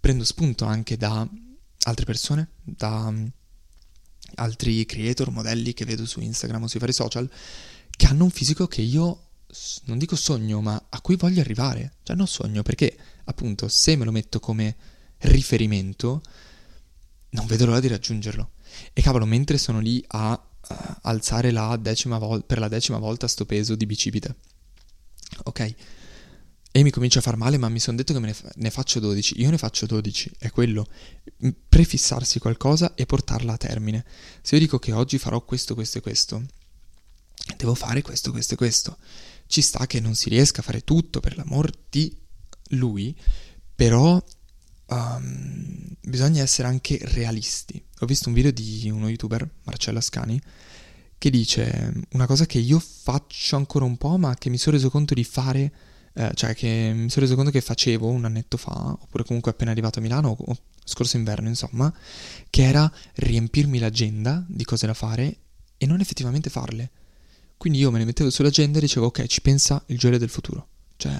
prendo 0.00 0.24
spunto 0.24 0.64
anche 0.64 0.96
da 0.96 1.28
altre 1.84 2.04
persone, 2.04 2.50
da 2.62 3.06
um, 3.06 3.30
altri 4.34 4.84
creator, 4.86 5.30
modelli 5.30 5.72
che 5.72 5.84
vedo 5.84 6.04
su 6.04 6.20
Instagram 6.20 6.64
o 6.64 6.66
sui 6.66 6.80
vari 6.80 6.92
social, 6.92 7.30
che 7.90 8.06
hanno 8.06 8.24
un 8.24 8.30
fisico 8.30 8.66
che 8.66 8.82
io 8.82 9.27
non 9.84 9.98
dico 9.98 10.16
sogno, 10.16 10.60
ma 10.60 10.86
a 10.88 11.00
cui 11.00 11.16
voglio 11.16 11.40
arrivare. 11.40 11.94
Cioè 12.02 12.16
non 12.16 12.26
sogno 12.26 12.62
perché, 12.62 12.96
appunto, 13.24 13.68
se 13.68 13.96
me 13.96 14.04
lo 14.04 14.12
metto 14.12 14.40
come 14.40 14.76
riferimento, 15.18 16.22
non 17.30 17.46
vedo 17.46 17.66
l'ora 17.66 17.80
di 17.80 17.88
raggiungerlo. 17.88 18.50
E 18.92 19.02
cavolo, 19.02 19.24
mentre 19.24 19.58
sono 19.58 19.80
lì 19.80 20.04
a 20.08 20.32
uh, 20.32 20.74
alzare 21.02 21.50
la 21.50 21.76
decima 21.76 22.18
vol- 22.18 22.44
per 22.44 22.58
la 22.58 22.68
decima 22.68 22.98
volta 22.98 23.26
sto 23.26 23.46
peso 23.46 23.74
di 23.74 23.86
bicipite. 23.86 24.36
Ok, 25.44 25.74
e 26.70 26.82
mi 26.82 26.90
comincia 26.90 27.18
a 27.18 27.22
far 27.22 27.36
male, 27.36 27.56
ma 27.56 27.68
mi 27.68 27.80
sono 27.80 27.96
detto 27.96 28.12
che 28.12 28.18
ne, 28.20 28.34
fa- 28.34 28.52
ne, 28.54 28.70
faccio 28.70 29.00
12. 29.00 29.40
Io 29.40 29.50
ne 29.50 29.58
faccio 29.58 29.86
12, 29.86 30.32
è 30.38 30.50
quello. 30.50 30.86
Prefissarsi 31.68 32.38
qualcosa 32.38 32.94
e 32.94 33.06
portarla 33.06 33.54
a 33.54 33.56
termine. 33.56 34.04
Se 34.42 34.54
io 34.54 34.60
dico 34.60 34.78
che 34.78 34.92
oggi 34.92 35.18
farò 35.18 35.42
questo, 35.44 35.74
questo 35.74 35.98
e 35.98 36.00
questo, 36.02 36.44
devo 37.56 37.74
fare 37.74 38.02
questo, 38.02 38.30
questo 38.30 38.54
e 38.54 38.56
questo. 38.56 38.96
Ci 39.48 39.60
sta 39.60 39.88
che 39.88 39.98
non 39.98 40.14
si 40.14 40.28
riesca 40.28 40.60
a 40.60 40.62
fare 40.62 40.84
tutto 40.84 41.18
per 41.18 41.36
l'amor 41.36 41.72
di 41.90 42.16
lui, 42.70 43.12
però 43.74 44.22
um, 44.86 45.96
bisogna 46.00 46.42
essere 46.42 46.68
anche 46.68 47.00
realisti. 47.02 47.84
Ho 47.98 48.06
visto 48.06 48.28
un 48.28 48.34
video 48.34 48.52
di 48.52 48.88
uno 48.88 49.08
youtuber, 49.08 49.48
Marcello 49.64 49.98
Ascani, 49.98 50.40
che 51.18 51.30
dice 51.30 51.92
una 52.12 52.26
cosa 52.26 52.46
che 52.46 52.58
io 52.58 52.78
faccio 52.78 53.56
ancora 53.56 53.84
un 53.84 53.96
po', 53.96 54.16
ma 54.16 54.36
che 54.36 54.48
mi 54.48 54.58
sono 54.58 54.76
reso 54.76 54.88
conto 54.88 55.14
di 55.14 55.24
fare 55.24 55.72
eh, 56.18 56.32
cioè 56.34 56.52
che 56.52 56.90
mi 56.92 57.08
sono 57.10 57.24
reso 57.26 57.36
conto 57.36 57.52
che 57.52 57.60
facevo 57.60 58.08
un 58.08 58.24
annetto 58.24 58.56
fa, 58.56 58.96
oppure 59.00 59.22
comunque 59.22 59.52
appena 59.52 59.70
arrivato 59.70 60.00
a 60.00 60.02
Milano, 60.02 60.36
o 60.36 60.56
scorso 60.82 61.16
inverno 61.16 61.46
insomma, 61.46 61.92
che 62.50 62.62
era 62.64 62.90
riempirmi 63.14 63.78
l'agenda 63.78 64.44
di 64.48 64.64
cose 64.64 64.88
da 64.88 64.94
fare 64.94 65.36
e 65.76 65.86
non 65.86 66.00
effettivamente 66.00 66.50
farle. 66.50 66.90
Quindi 67.58 67.80
io 67.80 67.90
me 67.90 67.98
ne 67.98 68.04
mettevo 68.04 68.30
sull'agenda 68.30 68.78
e 68.78 68.80
dicevo 68.80 69.06
ok, 69.06 69.26
ci 69.26 69.42
pensa 69.42 69.82
il 69.86 69.98
Gioele 69.98 70.18
del 70.18 70.30
futuro. 70.30 70.68
Cioè, 70.96 71.12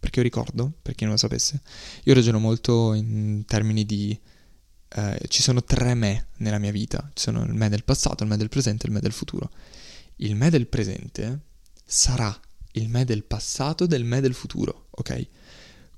perché 0.00 0.18
io 0.18 0.24
ricordo, 0.24 0.72
per 0.80 0.94
chi 0.94 1.04
non 1.04 1.12
lo 1.12 1.18
sapesse, 1.18 1.60
io 2.04 2.14
ragiono 2.14 2.38
molto 2.38 2.94
in 2.94 3.44
termini 3.46 3.84
di... 3.84 4.18
Eh, 4.94 5.20
ci 5.28 5.42
sono 5.42 5.62
tre 5.64 5.94
me 5.94 6.28
nella 6.38 6.58
mia 6.58 6.70
vita, 6.70 7.10
ci 7.14 7.24
sono 7.24 7.42
il 7.44 7.54
me 7.54 7.68
del 7.68 7.84
passato, 7.84 8.22
il 8.22 8.28
me 8.28 8.36
del 8.36 8.48
presente 8.48 8.84
e 8.84 8.88
il 8.88 8.94
me 8.94 9.00
del 9.00 9.12
futuro. 9.12 9.50
Il 10.16 10.36
me 10.36 10.50
del 10.50 10.66
presente 10.66 11.40
sarà 11.84 12.38
il 12.72 12.88
me 12.88 13.04
del 13.04 13.24
passato 13.24 13.86
del 13.86 14.04
me 14.04 14.20
del 14.20 14.34
futuro, 14.34 14.86
ok? 14.90 15.26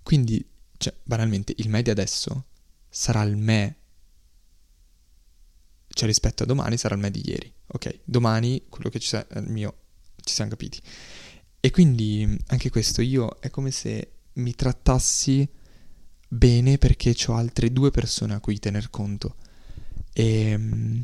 Quindi, 0.03 0.45
cioè, 0.77 0.95
banalmente, 1.03 1.55
il 1.59 1.69
me 1.69 1.83
di 1.83 1.91
adesso 1.91 2.47
sarà 2.89 3.23
il 3.23 3.37
me, 3.37 3.77
cioè 5.95 6.07
rispetto 6.07 6.43
a 6.43 6.47
domani 6.47 6.77
sarà 6.77 6.95
il 6.95 7.01
me 7.01 7.11
di 7.11 7.23
ieri, 7.25 7.51
ok? 7.69 8.01
Domani, 8.05 8.65
quello 8.69 8.91
che 8.91 8.99
ci 8.99 9.09
sarà, 9.09 9.27
il 9.41 9.51
mio, 9.51 9.77
ci 10.23 10.35
siamo 10.35 10.51
capiti. 10.51 10.81
E 11.61 11.71
quindi, 11.71 12.37
anche 12.49 12.69
questo, 12.69 13.01
io 13.01 13.39
è 13.41 13.49
come 13.49 13.71
se 13.71 14.11
mi 14.35 14.55
trattassi 14.55 15.49
bene 16.29 16.79
perché 16.79 17.15
ho 17.29 17.35
altre 17.35 17.73
due 17.73 17.91
persone 17.91 18.35
a 18.35 18.41
cui 18.41 18.59
tener 18.59 18.91
conto. 18.91 19.37
E, 20.13 20.51
ehm, 20.51 21.01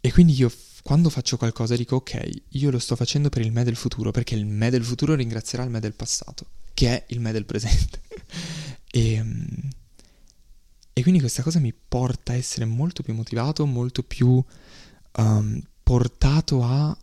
e 0.00 0.12
quindi 0.12 0.32
io 0.34 0.50
quando 0.82 1.10
faccio 1.10 1.36
qualcosa 1.36 1.76
dico 1.76 1.96
ok, 1.96 2.30
io 2.50 2.70
lo 2.70 2.78
sto 2.78 2.96
facendo 2.96 3.28
per 3.28 3.42
il 3.42 3.52
me 3.52 3.62
del 3.62 3.76
futuro, 3.76 4.10
perché 4.10 4.34
il 4.34 4.46
me 4.46 4.70
del 4.70 4.84
futuro 4.84 5.14
ringrazierà 5.14 5.62
il 5.64 5.70
me 5.70 5.80
del 5.80 5.92
passato, 5.92 6.46
che 6.72 6.88
è 6.88 7.04
il 7.08 7.20
me 7.20 7.30
del 7.30 7.44
presente. 7.44 8.00
e, 8.90 9.12
ehm, 9.12 9.68
e, 10.98 11.02
quindi 11.02 11.20
questa 11.20 11.42
cosa 11.42 11.60
mi 11.60 11.72
porta 11.72 12.32
a 12.32 12.36
essere 12.36 12.64
molto 12.64 13.04
più 13.04 13.14
motivato, 13.14 13.64
molto 13.66 14.02
più 14.02 14.42
um, 15.16 15.62
portato 15.82 16.64
a 16.64 16.96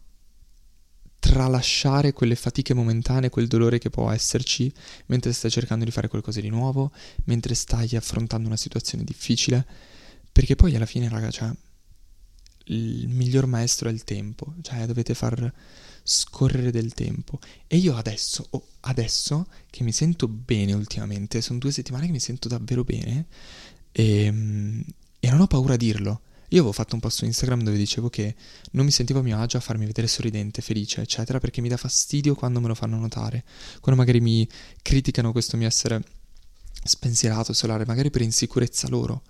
tralasciare 1.17 2.11
quelle 2.11 2.35
fatiche 2.35 2.73
momentanee, 2.73 3.29
quel 3.29 3.47
dolore 3.47 3.79
che 3.79 3.89
può 3.89 4.11
esserci 4.11 4.71
mentre 5.05 5.31
stai 5.31 5.49
cercando 5.49 5.85
di 5.85 5.91
fare 5.91 6.09
qualcosa 6.09 6.41
di 6.41 6.49
nuovo, 6.49 6.91
mentre 7.23 7.55
stai 7.55 7.95
affrontando 7.95 8.47
una 8.47 8.57
situazione 8.57 9.05
difficile, 9.05 9.65
perché 10.29 10.57
poi 10.57 10.75
alla 10.75 10.85
fine, 10.85 11.07
raga, 11.07 11.31
cioè, 11.31 11.49
il 12.65 13.07
miglior 13.07 13.45
maestro 13.45 13.87
è 13.87 13.93
il 13.93 14.03
tempo, 14.03 14.55
cioè 14.61 14.85
dovete 14.85 15.13
far 15.13 15.53
scorrere 16.03 16.69
del 16.69 16.93
tempo. 16.93 17.39
E 17.65 17.77
io 17.77 17.95
adesso, 17.95 18.45
oh, 18.49 18.67
adesso 18.81 19.47
che 19.69 19.83
mi 19.83 19.93
sento 19.93 20.27
bene 20.27 20.73
ultimamente, 20.73 21.41
sono 21.41 21.59
due 21.59 21.71
settimane 21.71 22.07
che 22.07 22.11
mi 22.11 22.19
sento 22.19 22.49
davvero 22.49 22.83
bene 22.83 23.27
e, 23.97 24.25
ehm, 24.25 24.83
e 25.19 25.29
non 25.29 25.41
ho 25.41 25.47
paura 25.47 25.73
a 25.73 25.77
dirlo 25.77 26.21
io 26.49 26.61
avevo 26.61 26.73
fatto 26.73 26.95
un 26.95 27.01
post 27.01 27.17
su 27.17 27.25
Instagram 27.25 27.63
dove 27.63 27.77
dicevo 27.77 28.09
che 28.09 28.35
non 28.71 28.85
mi 28.85 28.91
sentivo 28.91 29.19
a 29.19 29.23
mio 29.23 29.39
agio 29.39 29.57
a 29.57 29.61
farmi 29.61 29.85
vedere 29.85 30.07
sorridente, 30.07 30.61
felice, 30.61 31.01
eccetera, 31.01 31.39
perché 31.39 31.59
mi 31.59 31.69
dà 31.69 31.77
fastidio 31.77 32.35
quando 32.35 32.61
me 32.61 32.67
lo 32.67 32.75
fanno 32.75 32.97
notare. 32.97 33.43
Quando 33.81 33.99
magari 33.99 34.21
mi 34.21 34.47
criticano 34.81 35.31
questo 35.31 35.57
mio 35.57 35.67
essere 35.67 36.03
spensierato, 36.83 37.51
solare, 37.51 37.85
magari 37.85 38.11
per 38.11 38.21
insicurezza 38.21 38.87
loro. 38.89 39.23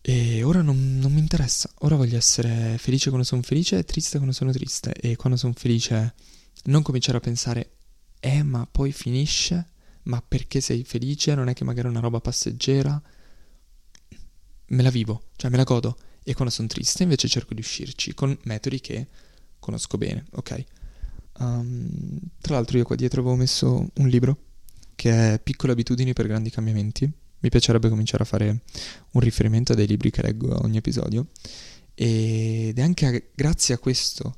E 0.00 0.42
ora 0.42 0.62
non, 0.62 0.98
non 0.98 1.12
mi 1.12 1.18
interessa. 1.18 1.68
Ora 1.80 1.96
voglio 1.96 2.16
essere 2.16 2.78
felice 2.78 3.08
quando 3.08 3.26
sono 3.26 3.42
felice 3.42 3.78
e 3.78 3.84
triste 3.84 4.16
quando 4.18 4.34
sono 4.34 4.52
triste. 4.52 4.94
E 4.94 5.16
quando 5.16 5.36
sono 5.36 5.54
felice 5.56 6.14
non 6.64 6.82
cominciare 6.82 7.18
a 7.18 7.20
pensare, 7.20 7.70
eh, 8.20 8.42
ma 8.44 8.66
poi 8.70 8.92
finisce? 8.92 9.70
Ma 10.04 10.22
perché 10.26 10.60
sei 10.60 10.84
felice? 10.84 11.34
Non 11.34 11.48
è 11.48 11.52
che 11.52 11.64
magari 11.64 11.88
è 11.88 11.90
una 11.90 12.00
roba 12.00 12.20
passeggera? 12.20 13.02
Me 14.74 14.82
la 14.82 14.90
vivo, 14.90 15.28
cioè 15.36 15.50
me 15.50 15.56
la 15.56 15.64
godo. 15.64 15.96
E 16.22 16.34
quando 16.34 16.52
sono 16.52 16.68
triste 16.68 17.02
invece 17.02 17.28
cerco 17.28 17.54
di 17.54 17.60
uscirci 17.60 18.14
con 18.14 18.36
metodi 18.44 18.80
che 18.80 19.08
conosco 19.58 19.98
bene, 19.98 20.24
ok? 20.32 20.64
Um, 21.38 22.18
tra 22.40 22.54
l'altro 22.54 22.78
io 22.78 22.84
qua 22.84 22.96
dietro 22.96 23.20
avevo 23.20 23.36
messo 23.36 23.90
un 23.94 24.08
libro 24.08 24.38
che 24.94 25.34
è 25.34 25.40
Piccole 25.40 25.72
abitudini 25.72 26.12
per 26.12 26.26
grandi 26.26 26.50
cambiamenti. 26.50 27.10
Mi 27.40 27.48
piacerebbe 27.50 27.88
cominciare 27.88 28.22
a 28.22 28.26
fare 28.26 28.62
un 29.10 29.20
riferimento 29.20 29.72
a 29.72 29.74
dei 29.74 29.86
libri 29.86 30.10
che 30.10 30.22
leggo 30.22 30.54
a 30.54 30.60
ogni 30.62 30.78
episodio. 30.78 31.28
Ed 31.94 32.78
è 32.78 32.82
anche 32.82 33.30
grazie 33.34 33.74
a 33.74 33.78
questo 33.78 34.36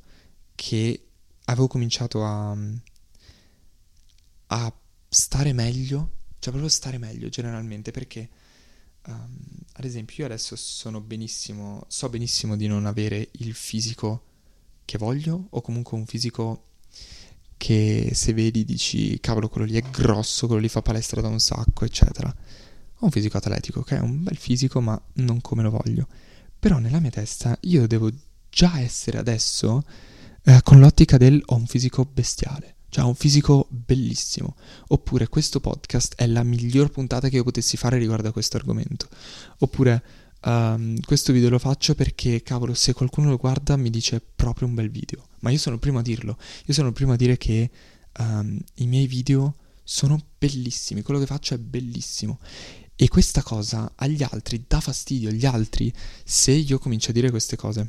che 0.55 1.07
avevo 1.44 1.68
cominciato 1.68 2.25
a, 2.25 2.57
a 4.46 4.75
stare 5.09 5.53
meglio, 5.53 6.11
cioè 6.38 6.53
proprio 6.53 6.68
stare 6.68 6.99
meglio 6.99 7.29
generalmente, 7.29 7.92
perché 7.92 8.29
Um, 9.07 9.47
ad 9.75 9.85
esempio, 9.85 10.16
io 10.19 10.25
adesso 10.27 10.57
sono 10.57 11.01
benissimo, 11.01 11.85
so 11.88 12.09
benissimo 12.09 12.57
di 12.57 12.66
non 12.66 12.87
avere 12.87 13.29
il 13.33 13.55
fisico 13.55 14.23
che 14.85 14.99
voglio, 14.99 15.49
o 15.51 15.61
comunque 15.61 15.99
un 15.99 16.07
fisico 16.07 16.64
che 17.57 18.11
se 18.14 18.33
vedi 18.33 18.64
dici, 18.64 19.19
cavolo, 19.21 19.49
quello 19.49 19.66
lì 19.66 19.77
è 19.77 19.83
grosso, 19.83 20.47
quello 20.47 20.62
lì 20.62 20.69
fa 20.69 20.83
palestra 20.83 21.21
da 21.21 21.29
un 21.29 21.40
sacco, 21.40 21.85
eccetera. 21.85 22.35
Ho 23.01 23.05
un 23.05 23.11
fisico 23.11 23.37
atletico, 23.37 23.85
è 23.87 23.99
un 23.99 24.23
bel 24.23 24.37
fisico, 24.37 24.81
ma 24.81 25.01
non 25.14 25.40
come 25.40 25.62
lo 25.62 25.71
voglio. 25.71 26.09
Però 26.59 26.79
nella 26.79 27.01
mia 27.01 27.11
testa 27.11 27.57
io 27.62 27.87
devo 27.87 28.11
già 28.49 28.81
essere 28.81 29.19
adesso 29.19 29.83
eh, 30.42 30.61
con 30.62 30.81
l'ottica 30.81 31.19
del 31.19 31.42
ho 31.45 31.55
un 31.55 31.66
fisico 31.66 32.05
bestiale 32.05 32.76
cioè 32.88 33.05
ha 33.05 33.07
un 33.07 33.14
fisico 33.14 33.66
bellissimo. 33.70 34.57
Oppure 34.88 35.29
questo 35.29 35.61
podcast 35.61 36.14
è 36.16 36.27
la 36.27 36.42
miglior 36.42 36.90
puntata 36.90 37.29
che 37.29 37.37
io 37.37 37.44
potessi 37.44 37.77
fare 37.77 37.99
riguardo 37.99 38.29
a 38.29 38.33
questo 38.33 38.57
argomento. 38.57 39.09
Oppure 39.59 40.03
um, 40.44 40.99
questo 41.01 41.33
video 41.33 41.49
lo 41.49 41.59
faccio 41.59 41.94
perché, 41.94 42.42
cavolo, 42.42 42.75
se 42.75 42.92
qualcuno 42.92 43.31
lo 43.31 43.37
guarda 43.37 43.77
mi 43.77 43.90
dice 43.90 44.20
proprio 44.20 44.68
un 44.68 44.75
bel 44.75 44.90
video. 44.90 45.29
Ma 45.40 45.51
io 45.51 45.59
sono 45.59 45.75
il 45.75 45.81
primo 45.81 45.99
a 45.99 46.03
dirlo. 46.03 46.38
Io 46.66 46.75
sono 46.75 46.88
il 46.88 46.94
primo 46.94 47.12
a 47.12 47.16
dire 47.16 47.37
che 47.37 47.70
um, 48.18 48.59
i 48.75 48.87
miei 48.87 49.07
video 49.07 49.57
sono 49.83 50.20
bellissimi. 50.38 51.03
Quello 51.03 51.20
che 51.20 51.27
faccio 51.27 51.55
è 51.55 51.59
bellissimo. 51.59 52.40
E 52.99 53.09
questa 53.09 53.42
cosa 53.42 53.92
agli 53.94 54.22
altri 54.22 54.64
dà 54.66 54.81
fastidio. 54.81 55.29
Agli 55.29 55.44
altri, 55.44 55.92
se 56.25 56.53
io 56.53 56.79
comincio 56.79 57.11
a 57.11 57.12
dire 57.12 57.31
queste 57.31 57.57
cose, 57.57 57.88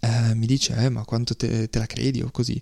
eh, 0.00 0.34
mi 0.34 0.46
dice, 0.46 0.74
eh, 0.76 0.88
ma 0.88 1.04
quanto 1.04 1.36
te, 1.36 1.68
te 1.68 1.78
la 1.78 1.86
credi 1.86 2.22
o 2.22 2.30
così. 2.30 2.60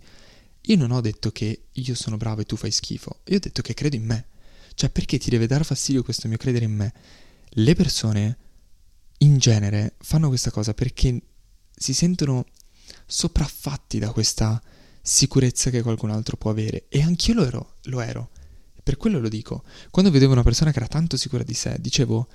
Io 0.66 0.76
non 0.76 0.90
ho 0.92 1.00
detto 1.00 1.30
che 1.30 1.64
io 1.70 1.94
sono 1.94 2.16
bravo 2.16 2.40
e 2.40 2.44
tu 2.44 2.56
fai 2.56 2.70
schifo, 2.70 3.20
io 3.26 3.36
ho 3.36 3.40
detto 3.40 3.62
che 3.62 3.74
credo 3.74 3.96
in 3.96 4.04
me. 4.04 4.26
Cioè, 4.74 4.90
perché 4.90 5.18
ti 5.18 5.30
deve 5.30 5.46
dar 5.46 5.64
fastidio 5.64 6.02
questo 6.02 6.26
mio 6.26 6.36
credere 6.36 6.64
in 6.64 6.74
me? 6.74 6.92
Le 7.48 7.74
persone, 7.74 8.38
in 9.18 9.38
genere, 9.38 9.94
fanno 9.98 10.28
questa 10.28 10.50
cosa 10.50 10.74
perché 10.74 11.20
si 11.76 11.94
sentono 11.94 12.46
sopraffatti 13.06 13.98
da 13.98 14.10
questa 14.10 14.60
sicurezza 15.00 15.70
che 15.70 15.82
qualcun 15.82 16.10
altro 16.10 16.36
può 16.36 16.50
avere. 16.50 16.86
E 16.88 17.02
anch'io 17.02 17.34
lo 17.34 17.44
ero, 17.44 17.74
lo 17.82 18.00
ero. 18.00 18.30
Per 18.82 18.96
quello 18.96 19.20
lo 19.20 19.28
dico. 19.28 19.64
Quando 19.90 20.10
vedevo 20.10 20.32
una 20.32 20.42
persona 20.42 20.72
che 20.72 20.78
era 20.78 20.88
tanto 20.88 21.16
sicura 21.16 21.42
di 21.42 21.54
sé, 21.54 21.76
dicevo 21.78 22.28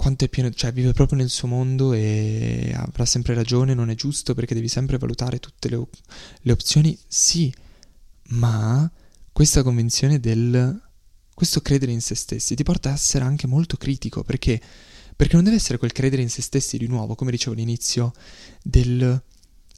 quanto 0.00 0.24
è 0.24 0.28
pieno, 0.30 0.50
cioè 0.50 0.72
vive 0.72 0.94
proprio 0.94 1.18
nel 1.18 1.28
suo 1.28 1.46
mondo 1.46 1.92
e 1.92 2.72
avrà 2.74 3.04
sempre 3.04 3.34
ragione, 3.34 3.74
non 3.74 3.90
è 3.90 3.94
giusto 3.94 4.32
perché 4.32 4.54
devi 4.54 4.66
sempre 4.66 4.96
valutare 4.96 5.38
tutte 5.40 5.68
le, 5.68 5.78
le 6.40 6.52
opzioni. 6.52 6.98
Sì, 7.06 7.52
ma 8.28 8.90
questa 9.30 9.62
convinzione 9.62 10.18
del 10.18 10.80
questo 11.34 11.60
credere 11.60 11.92
in 11.92 12.00
se 12.00 12.14
stessi 12.14 12.54
ti 12.54 12.62
porta 12.62 12.88
a 12.88 12.94
essere 12.94 13.24
anche 13.24 13.46
molto 13.46 13.76
critico 13.76 14.22
perché 14.22 14.60
perché 15.16 15.34
non 15.34 15.44
deve 15.44 15.56
essere 15.56 15.76
quel 15.76 15.92
credere 15.92 16.22
in 16.22 16.30
se 16.30 16.40
stessi 16.40 16.78
di 16.78 16.86
nuovo, 16.86 17.14
come 17.14 17.30
dicevo 17.30 17.52
all'inizio, 17.52 18.14
del 18.62 19.22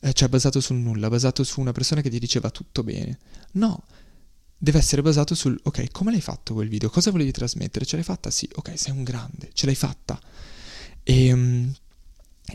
eh, 0.03 0.13
cioè 0.13 0.29
basato 0.29 0.61
sul 0.61 0.77
nulla, 0.77 1.09
basato 1.09 1.43
su 1.43 1.61
una 1.61 1.73
persona 1.73 2.01
che 2.01 2.11
ti 2.11 2.21
diceva 2.21 2.49
tutto 2.51 2.85
bene. 2.85 3.19
No, 3.55 3.83
deve 4.63 4.79
essere 4.79 5.03
basato 5.03 5.35
sul 5.35 5.59
ok, 5.61 5.91
come 5.91 6.13
l'hai 6.13 6.21
fatto 6.21 6.55
quel 6.55 6.69
video? 6.69 6.89
Cosa 6.89 7.11
volevi 7.11 7.33
trasmettere? 7.33 7.85
Ce 7.85 7.97
l'hai 7.97 8.05
fatta? 8.05 8.31
Sì, 8.31 8.49
ok, 8.55 8.79
sei 8.79 8.93
un 8.93 9.03
grande, 9.03 9.51
ce 9.55 9.67
l'hai 9.67 9.75
fatta. 9.75 10.21
E, 11.03 11.27
ehm, 11.27 11.75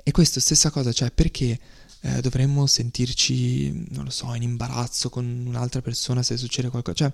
e 0.03 0.11
questo 0.11 0.39
stessa 0.39 0.69
cosa, 0.69 0.93
cioè 0.93 1.11
perché 1.11 1.59
eh, 1.99 2.21
dovremmo 2.21 2.65
sentirci, 2.65 3.87
non 3.89 4.05
lo 4.05 4.09
so, 4.09 4.33
in 4.35 4.43
imbarazzo 4.43 5.09
con 5.09 5.25
un'altra 5.47 5.81
persona 5.81 6.23
se 6.23 6.37
succede 6.37 6.69
qualcosa? 6.69 6.95
Cioè, 6.95 7.13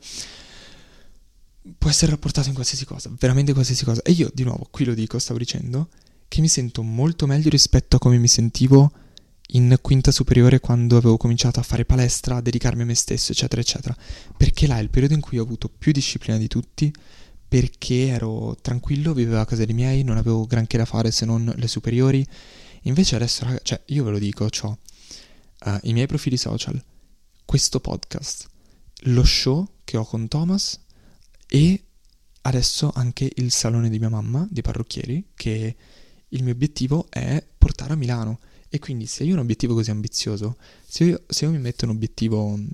può 1.75 1.89
essere 1.89 2.11
rapportato 2.11 2.49
in 2.49 2.53
qualsiasi 2.53 2.85
cosa, 2.85 3.09
veramente 3.17 3.53
qualsiasi 3.53 3.85
cosa. 3.85 4.03
E 4.03 4.11
io, 4.11 4.29
di 4.31 4.43
nuovo, 4.43 4.67
qui 4.69 4.85
lo 4.85 4.93
dico, 4.93 5.17
stavo 5.17 5.39
dicendo, 5.39 5.89
che 6.27 6.39
mi 6.39 6.47
sento 6.47 6.83
molto 6.83 7.25
meglio 7.25 7.49
rispetto 7.49 7.95
a 7.95 7.99
come 7.99 8.19
mi 8.19 8.27
sentivo 8.27 8.91
in 9.47 9.77
quinta 9.81 10.11
superiore 10.11 10.59
quando 10.59 10.97
avevo 10.97 11.17
cominciato 11.17 11.59
a 11.59 11.63
fare 11.63 11.85
palestra, 11.85 12.37
a 12.37 12.41
dedicarmi 12.41 12.81
a 12.83 12.85
me 12.85 12.95
stesso, 12.95 13.31
eccetera, 13.31 13.61
eccetera. 13.61 13.95
Perché 14.35 14.67
là 14.67 14.77
è 14.77 14.81
il 14.81 14.89
periodo 14.89 15.13
in 15.13 15.21
cui 15.21 15.37
ho 15.37 15.43
avuto 15.43 15.69
più 15.69 15.91
disciplina 15.91 16.37
di 16.37 16.47
tutti, 16.47 16.93
perché 17.47 18.07
ero 18.07 18.57
tranquillo, 18.61 19.13
vivevo 19.13 19.39
a 19.39 19.45
casa 19.45 19.65
dei 19.65 19.75
miei, 19.75 20.03
non 20.03 20.17
avevo 20.17 20.45
granché 20.45 20.77
da 20.77 20.85
fare 20.85 21.11
se 21.11 21.25
non 21.25 21.53
le 21.55 21.67
superiori. 21.67 22.25
Invece 22.83 23.15
adesso, 23.15 23.45
raga, 23.45 23.59
cioè, 23.61 23.81
io 23.87 24.03
ve 24.03 24.11
lo 24.11 24.19
dico, 24.19 24.47
ho 24.61 24.77
uh, 25.65 25.77
i 25.83 25.93
miei 25.93 26.07
profili 26.07 26.37
social, 26.37 26.81
questo 27.45 27.79
podcast, 27.79 28.49
lo 29.05 29.23
show 29.23 29.67
che 29.83 29.97
ho 29.97 30.05
con 30.05 30.27
Thomas 30.27 30.79
e 31.47 31.83
adesso 32.41 32.91
anche 32.93 33.31
il 33.35 33.51
salone 33.51 33.89
di 33.89 33.99
mia 33.99 34.09
mamma, 34.09 34.47
di 34.49 34.61
parrucchieri, 34.61 35.27
che 35.35 35.75
il 36.29 36.43
mio 36.43 36.53
obiettivo 36.53 37.05
è 37.09 37.45
portare 37.57 37.93
a 37.93 37.95
Milano 37.95 38.39
e 38.73 38.79
quindi 38.79 39.05
se 39.05 39.23
io 39.23 39.33
ho 39.33 39.35
un 39.35 39.41
obiettivo 39.41 39.75
così 39.75 39.91
ambizioso, 39.91 40.57
se 40.83 41.03
io, 41.03 41.23
se 41.27 41.45
io 41.45 41.51
mi 41.51 41.59
metto 41.59 41.85
un 41.85 41.91
obiettivo 41.91 42.57
mm, 42.57 42.67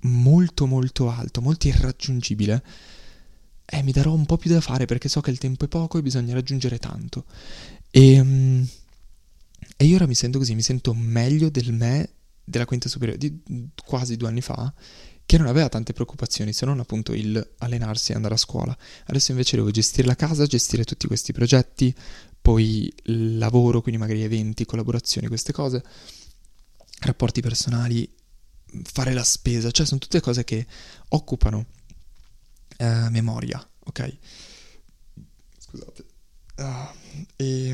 molto 0.00 0.66
molto 0.66 1.08
alto, 1.08 1.40
molto 1.40 1.68
irraggiungibile, 1.68 2.62
eh, 3.64 3.82
mi 3.82 3.92
darò 3.92 4.12
un 4.12 4.26
po' 4.26 4.36
più 4.36 4.50
da 4.50 4.60
fare 4.60 4.84
perché 4.84 5.08
so 5.08 5.22
che 5.22 5.30
il 5.30 5.38
tempo 5.38 5.64
è 5.64 5.68
poco 5.68 5.96
e 5.96 6.02
bisogna 6.02 6.34
raggiungere 6.34 6.76
tanto. 6.76 7.24
E, 7.90 8.20
um, 8.20 8.68
e 9.74 9.84
io 9.86 9.94
ora 9.96 10.06
mi 10.06 10.14
sento 10.14 10.36
così, 10.36 10.54
mi 10.54 10.60
sento 10.60 10.92
meglio 10.92 11.48
del 11.48 11.72
me 11.72 12.10
della 12.44 12.66
quinta 12.66 12.90
superiore, 12.90 13.18
di 13.18 13.34
quasi 13.86 14.18
due 14.18 14.28
anni 14.28 14.42
fa, 14.42 14.70
che 15.24 15.38
non 15.38 15.46
aveva 15.46 15.70
tante 15.70 15.94
preoccupazioni 15.94 16.52
se 16.52 16.66
non 16.66 16.78
appunto 16.78 17.14
il 17.14 17.54
allenarsi 17.56 18.12
e 18.12 18.16
andare 18.16 18.34
a 18.34 18.36
scuola. 18.36 18.76
Adesso 19.06 19.30
invece 19.30 19.56
devo 19.56 19.70
gestire 19.70 20.06
la 20.06 20.14
casa, 20.14 20.44
gestire 20.44 20.84
tutti 20.84 21.06
questi 21.06 21.32
progetti, 21.32 21.94
poi 22.42 22.92
il 23.04 23.38
lavoro, 23.38 23.80
quindi 23.80 24.00
magari 24.00 24.22
eventi, 24.22 24.66
collaborazioni, 24.66 25.28
queste 25.28 25.52
cose, 25.52 25.82
rapporti 27.00 27.40
personali, 27.40 28.12
fare 28.82 29.12
la 29.14 29.24
spesa, 29.24 29.70
cioè 29.70 29.86
sono 29.86 30.00
tutte 30.00 30.20
cose 30.20 30.44
che 30.44 30.66
occupano 31.08 31.66
eh, 32.76 33.08
memoria, 33.10 33.66
ok? 33.84 34.16
Scusate. 35.58 36.04
Uh, 36.54 37.24
e, 37.36 37.68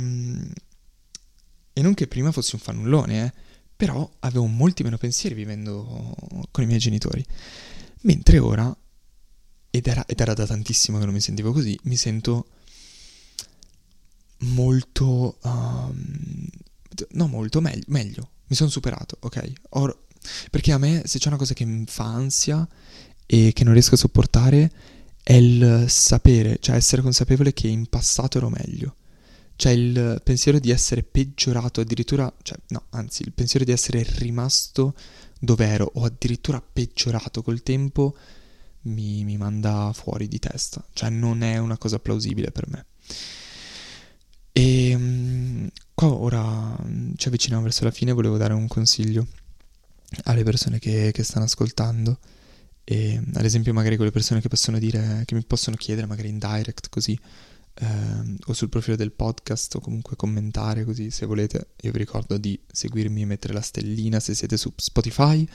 e 1.72 1.82
non 1.82 1.94
che 1.94 2.06
prima 2.06 2.30
fossi 2.30 2.54
un 2.54 2.60
fannullone, 2.60 3.24
eh 3.24 3.46
però 3.78 4.10
avevo 4.18 4.46
molti 4.46 4.82
meno 4.82 4.98
pensieri 4.98 5.36
vivendo 5.36 6.12
con 6.50 6.64
i 6.64 6.66
miei 6.66 6.80
genitori. 6.80 7.24
Mentre 8.00 8.40
ora, 8.40 8.76
ed 9.70 9.86
era, 9.86 10.04
ed 10.04 10.18
era 10.18 10.34
da 10.34 10.46
tantissimo 10.46 10.98
che 10.98 11.04
non 11.04 11.14
mi 11.14 11.20
sentivo 11.20 11.52
così, 11.52 11.78
mi 11.84 11.94
sento 11.94 12.48
molto... 14.38 15.38
Um, 15.42 16.46
no, 17.10 17.26
molto 17.26 17.60
meglio, 17.60 17.84
meglio. 17.88 18.30
Mi 18.46 18.56
sono 18.56 18.70
superato, 18.70 19.16
ok? 19.20 19.52
Or, 19.70 20.06
perché 20.50 20.72
a 20.72 20.78
me, 20.78 21.02
se 21.04 21.18
c'è 21.18 21.28
una 21.28 21.36
cosa 21.36 21.54
che 21.54 21.64
mi 21.64 21.84
fa 21.86 22.04
ansia 22.04 22.66
e 23.26 23.52
che 23.52 23.64
non 23.64 23.72
riesco 23.72 23.94
a 23.94 23.98
sopportare, 23.98 24.70
è 25.22 25.34
il 25.34 25.84
sapere, 25.88 26.58
cioè 26.60 26.76
essere 26.76 27.02
consapevole 27.02 27.52
che 27.52 27.68
in 27.68 27.86
passato 27.86 28.38
ero 28.38 28.48
meglio. 28.48 28.96
C'è 29.56 29.70
il 29.70 30.20
pensiero 30.22 30.58
di 30.58 30.70
essere 30.70 31.02
peggiorato, 31.02 31.80
addirittura, 31.80 32.32
cioè 32.42 32.56
no, 32.68 32.84
anzi, 32.90 33.22
il 33.22 33.32
pensiero 33.32 33.64
di 33.64 33.72
essere 33.72 34.06
rimasto 34.18 34.94
dove 35.38 35.66
ero 35.66 35.90
o 35.94 36.04
addirittura 36.04 36.62
peggiorato 36.62 37.42
col 37.42 37.62
tempo 37.62 38.16
mi, 38.82 39.24
mi 39.24 39.36
manda 39.36 39.92
fuori 39.92 40.28
di 40.28 40.38
testa. 40.38 40.84
Cioè 40.92 41.10
non 41.10 41.42
è 41.42 41.58
una 41.58 41.76
cosa 41.76 41.98
plausibile 41.98 42.50
per 42.50 42.68
me. 42.68 42.86
E 44.58 44.92
um, 44.92 45.68
qua 45.94 46.12
ora 46.12 46.76
mm, 46.84 47.12
ci 47.14 47.28
avviciniamo 47.28 47.62
verso 47.62 47.84
la 47.84 47.92
fine, 47.92 48.10
volevo 48.12 48.36
dare 48.36 48.54
un 48.54 48.66
consiglio 48.66 49.24
alle 50.24 50.42
persone 50.42 50.80
che, 50.80 51.12
che 51.12 51.22
stanno 51.22 51.44
ascoltando. 51.44 52.18
E, 52.82 53.22
ad 53.34 53.44
esempio 53.44 53.72
magari 53.72 53.94
quelle 53.94 54.10
persone 54.10 54.40
che 54.40 54.48
possono 54.48 54.80
dire, 54.80 55.22
che 55.26 55.36
mi 55.36 55.44
possono 55.44 55.76
chiedere 55.76 56.08
magari 56.08 56.30
in 56.30 56.40
direct 56.40 56.88
così 56.88 57.16
eh, 57.74 58.36
o 58.46 58.52
sul 58.52 58.68
profilo 58.68 58.96
del 58.96 59.12
podcast 59.12 59.76
o 59.76 59.80
comunque 59.80 60.16
commentare 60.16 60.84
così 60.84 61.12
se 61.12 61.24
volete. 61.24 61.68
Io 61.82 61.92
vi 61.92 61.98
ricordo 61.98 62.36
di 62.36 62.60
seguirmi 62.66 63.22
e 63.22 63.26
mettere 63.26 63.52
la 63.52 63.60
stellina 63.60 64.18
se 64.18 64.34
siete 64.34 64.56
su 64.56 64.72
Spotify, 64.74 65.48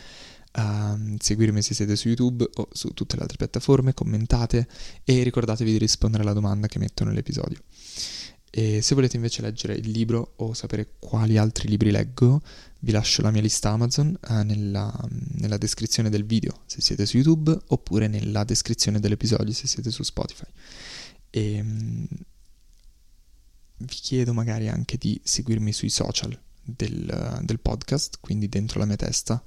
uh, 0.53 1.15
seguirmi 1.19 1.61
se 1.61 1.73
siete 1.73 1.97
su 1.97 2.07
YouTube 2.07 2.49
o 2.53 2.69
su 2.71 2.93
tutte 2.93 3.17
le 3.17 3.23
altre 3.23 3.35
piattaforme, 3.35 3.93
commentate 3.93 4.65
e 5.03 5.23
ricordatevi 5.23 5.71
di 5.71 5.77
rispondere 5.77 6.23
alla 6.23 6.31
domanda 6.31 6.67
che 6.67 6.79
metto 6.79 7.03
nell'episodio. 7.03 7.59
E 8.55 8.83
se 8.83 8.93
volete 8.93 9.15
invece 9.15 9.41
leggere 9.41 9.73
il 9.73 9.89
libro 9.89 10.33
o 10.35 10.53
sapere 10.53 10.91
quali 10.99 11.39
altri 11.39 11.67
libri 11.67 11.89
leggo, 11.89 12.39
vi 12.81 12.91
lascio 12.91 13.23
la 13.23 13.31
mia 13.31 13.41
lista 13.41 13.71
Amazon 13.71 14.15
eh, 14.29 14.43
nella, 14.43 14.95
nella, 15.39 15.57
descrizione 15.57 16.11
del 16.11 16.23
video 16.23 16.61
se 16.67 16.79
siete 16.79 17.07
su 17.07 17.17
YouTube 17.17 17.57
oppure 17.69 18.07
nella 18.07 18.43
descrizione 18.43 18.99
dell'episodio 18.99 19.51
se 19.53 19.65
siete 19.65 19.89
su 19.89 20.03
Spotify. 20.03 20.45
E 21.31 21.61
um, 21.61 22.07
vi 23.77 23.95
chiedo 23.95 24.33
magari 24.33 24.69
anche 24.69 24.97
di 24.97 25.19
seguirmi 25.23 25.73
sui 25.73 25.89
social 25.89 26.39
del, 26.61 27.39
del, 27.41 27.59
podcast, 27.59 28.19
quindi 28.21 28.49
dentro 28.49 28.77
la 28.77 28.85
mia 28.85 28.97
testa, 28.97 29.43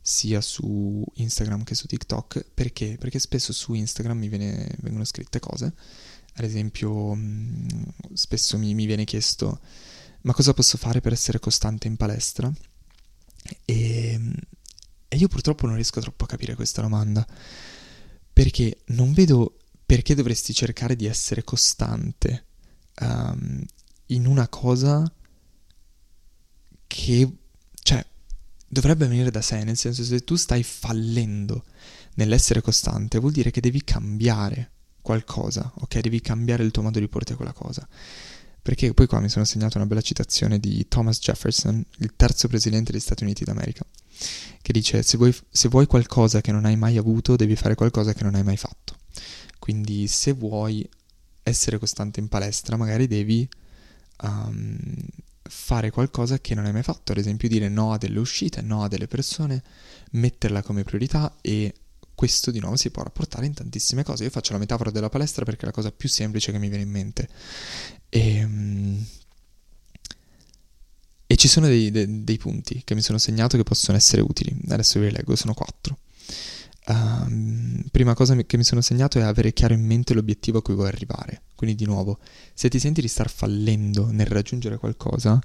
sia 0.00 0.40
su 0.40 1.04
Instagram 1.14 1.64
che 1.64 1.74
su 1.74 1.88
TikTok. 1.88 2.46
Perché? 2.54 2.96
Perché 2.96 3.18
spesso 3.18 3.52
su 3.52 3.74
Instagram 3.74 4.16
mi 4.16 4.28
viene, 4.28 4.72
vengono 4.82 5.04
scritte 5.04 5.40
cose. 5.40 5.74
Ad 6.36 6.44
esempio, 6.44 6.92
um, 6.92 7.66
spesso 8.12 8.58
mi, 8.58 8.74
mi 8.74 8.86
viene 8.86 9.04
chiesto: 9.04 9.60
ma 10.22 10.32
cosa 10.32 10.52
posso 10.52 10.76
fare 10.76 11.00
per 11.00 11.12
essere 11.12 11.38
costante 11.38 11.86
in 11.86 11.96
palestra? 11.96 12.52
E, 13.64 14.20
e 15.08 15.16
io 15.16 15.28
purtroppo 15.28 15.66
non 15.66 15.76
riesco 15.76 16.00
troppo 16.00 16.24
a 16.24 16.28
capire 16.28 16.54
questa 16.54 16.82
domanda. 16.82 17.26
Perché 18.32 18.82
non 18.86 19.12
vedo 19.12 19.56
perché 19.86 20.14
dovresti 20.14 20.52
cercare 20.52 20.96
di 20.96 21.06
essere 21.06 21.44
costante 21.44 22.44
um, 23.00 23.64
in 24.06 24.26
una 24.26 24.48
cosa 24.48 25.10
che, 26.86 27.36
cioè, 27.82 28.04
dovrebbe 28.68 29.06
venire 29.06 29.30
da 29.30 29.40
sé, 29.40 29.64
nel 29.64 29.76
senso 29.76 30.04
se 30.04 30.24
tu 30.24 30.34
stai 30.36 30.62
fallendo 30.62 31.64
nell'essere 32.14 32.60
costante, 32.60 33.18
vuol 33.18 33.32
dire 33.32 33.50
che 33.50 33.60
devi 33.60 33.82
cambiare 33.84 34.72
qualcosa, 35.06 35.72
ok? 35.72 36.00
Devi 36.00 36.20
cambiare 36.20 36.64
il 36.64 36.72
tuo 36.72 36.82
modo 36.82 36.98
di 36.98 37.06
porti 37.06 37.32
a 37.32 37.36
quella 37.36 37.52
cosa. 37.52 37.86
Perché 38.60 38.92
poi 38.92 39.06
qua 39.06 39.20
mi 39.20 39.28
sono 39.28 39.44
segnato 39.44 39.76
una 39.76 39.86
bella 39.86 40.00
citazione 40.00 40.58
di 40.58 40.88
Thomas 40.88 41.20
Jefferson, 41.20 41.84
il 41.98 42.14
terzo 42.16 42.48
presidente 42.48 42.90
degli 42.90 43.00
Stati 43.00 43.22
Uniti 43.22 43.44
d'America, 43.44 43.86
che 44.60 44.72
dice 44.72 45.04
se 45.04 45.16
vuoi, 45.16 45.32
se 45.48 45.68
vuoi 45.68 45.86
qualcosa 45.86 46.40
che 46.40 46.50
non 46.50 46.64
hai 46.64 46.76
mai 46.76 46.96
avuto, 46.96 47.36
devi 47.36 47.54
fare 47.54 47.76
qualcosa 47.76 48.12
che 48.14 48.24
non 48.24 48.34
hai 48.34 48.42
mai 48.42 48.56
fatto. 48.56 48.96
Quindi 49.60 50.08
se 50.08 50.32
vuoi 50.32 50.88
essere 51.44 51.78
costante 51.78 52.18
in 52.18 52.26
palestra, 52.26 52.76
magari 52.76 53.06
devi 53.06 53.48
um, 54.22 54.96
fare 55.44 55.92
qualcosa 55.92 56.40
che 56.40 56.56
non 56.56 56.64
hai 56.64 56.72
mai 56.72 56.82
fatto, 56.82 57.12
ad 57.12 57.18
esempio 57.18 57.48
dire 57.48 57.68
no 57.68 57.92
a 57.92 57.98
delle 57.98 58.18
uscite, 58.18 58.60
no 58.62 58.82
a 58.82 58.88
delle 58.88 59.06
persone, 59.06 59.62
metterla 60.10 60.62
come 60.62 60.82
priorità 60.82 61.36
e 61.40 61.72
questo 62.16 62.50
di 62.50 62.60
nuovo 62.60 62.76
si 62.76 62.90
può 62.90 63.02
rapportare 63.02 63.46
in 63.46 63.52
tantissime 63.52 64.02
cose. 64.02 64.24
Io 64.24 64.30
faccio 64.30 64.54
la 64.54 64.58
metafora 64.58 64.90
della 64.90 65.10
palestra 65.10 65.44
perché 65.44 65.62
è 65.62 65.66
la 65.66 65.72
cosa 65.72 65.92
più 65.92 66.08
semplice 66.08 66.50
che 66.50 66.58
mi 66.58 66.68
viene 66.68 66.82
in 66.82 66.90
mente. 66.90 67.28
E, 68.08 68.42
um, 68.42 69.06
e 71.26 71.36
ci 71.36 71.46
sono 71.46 71.66
dei, 71.66 71.90
dei, 71.90 72.24
dei, 72.24 72.38
punti 72.38 72.82
che 72.84 72.94
mi 72.94 73.02
sono 73.02 73.18
segnato 73.18 73.56
che 73.58 73.64
possono 73.64 73.98
essere 73.98 74.22
utili. 74.22 74.56
Adesso 74.68 74.98
vi 74.98 75.10
leggo, 75.10 75.36
sono 75.36 75.52
quattro. 75.52 75.98
Um, 76.88 77.84
prima 77.90 78.14
cosa 78.14 78.34
che 78.34 78.56
mi 78.56 78.64
sono 78.64 78.80
segnato 78.80 79.18
è 79.18 79.22
avere 79.22 79.52
chiaro 79.52 79.74
in 79.74 79.84
mente 79.84 80.14
l'obiettivo 80.14 80.58
a 80.58 80.62
cui 80.62 80.74
vuoi 80.74 80.88
arrivare. 80.88 81.42
Quindi, 81.54 81.76
di 81.76 81.84
nuovo, 81.84 82.18
se 82.54 82.70
ti 82.70 82.78
senti 82.78 83.02
di 83.02 83.08
star 83.08 83.28
fallendo 83.28 84.10
nel 84.10 84.26
raggiungere 84.26 84.78
qualcosa, 84.78 85.38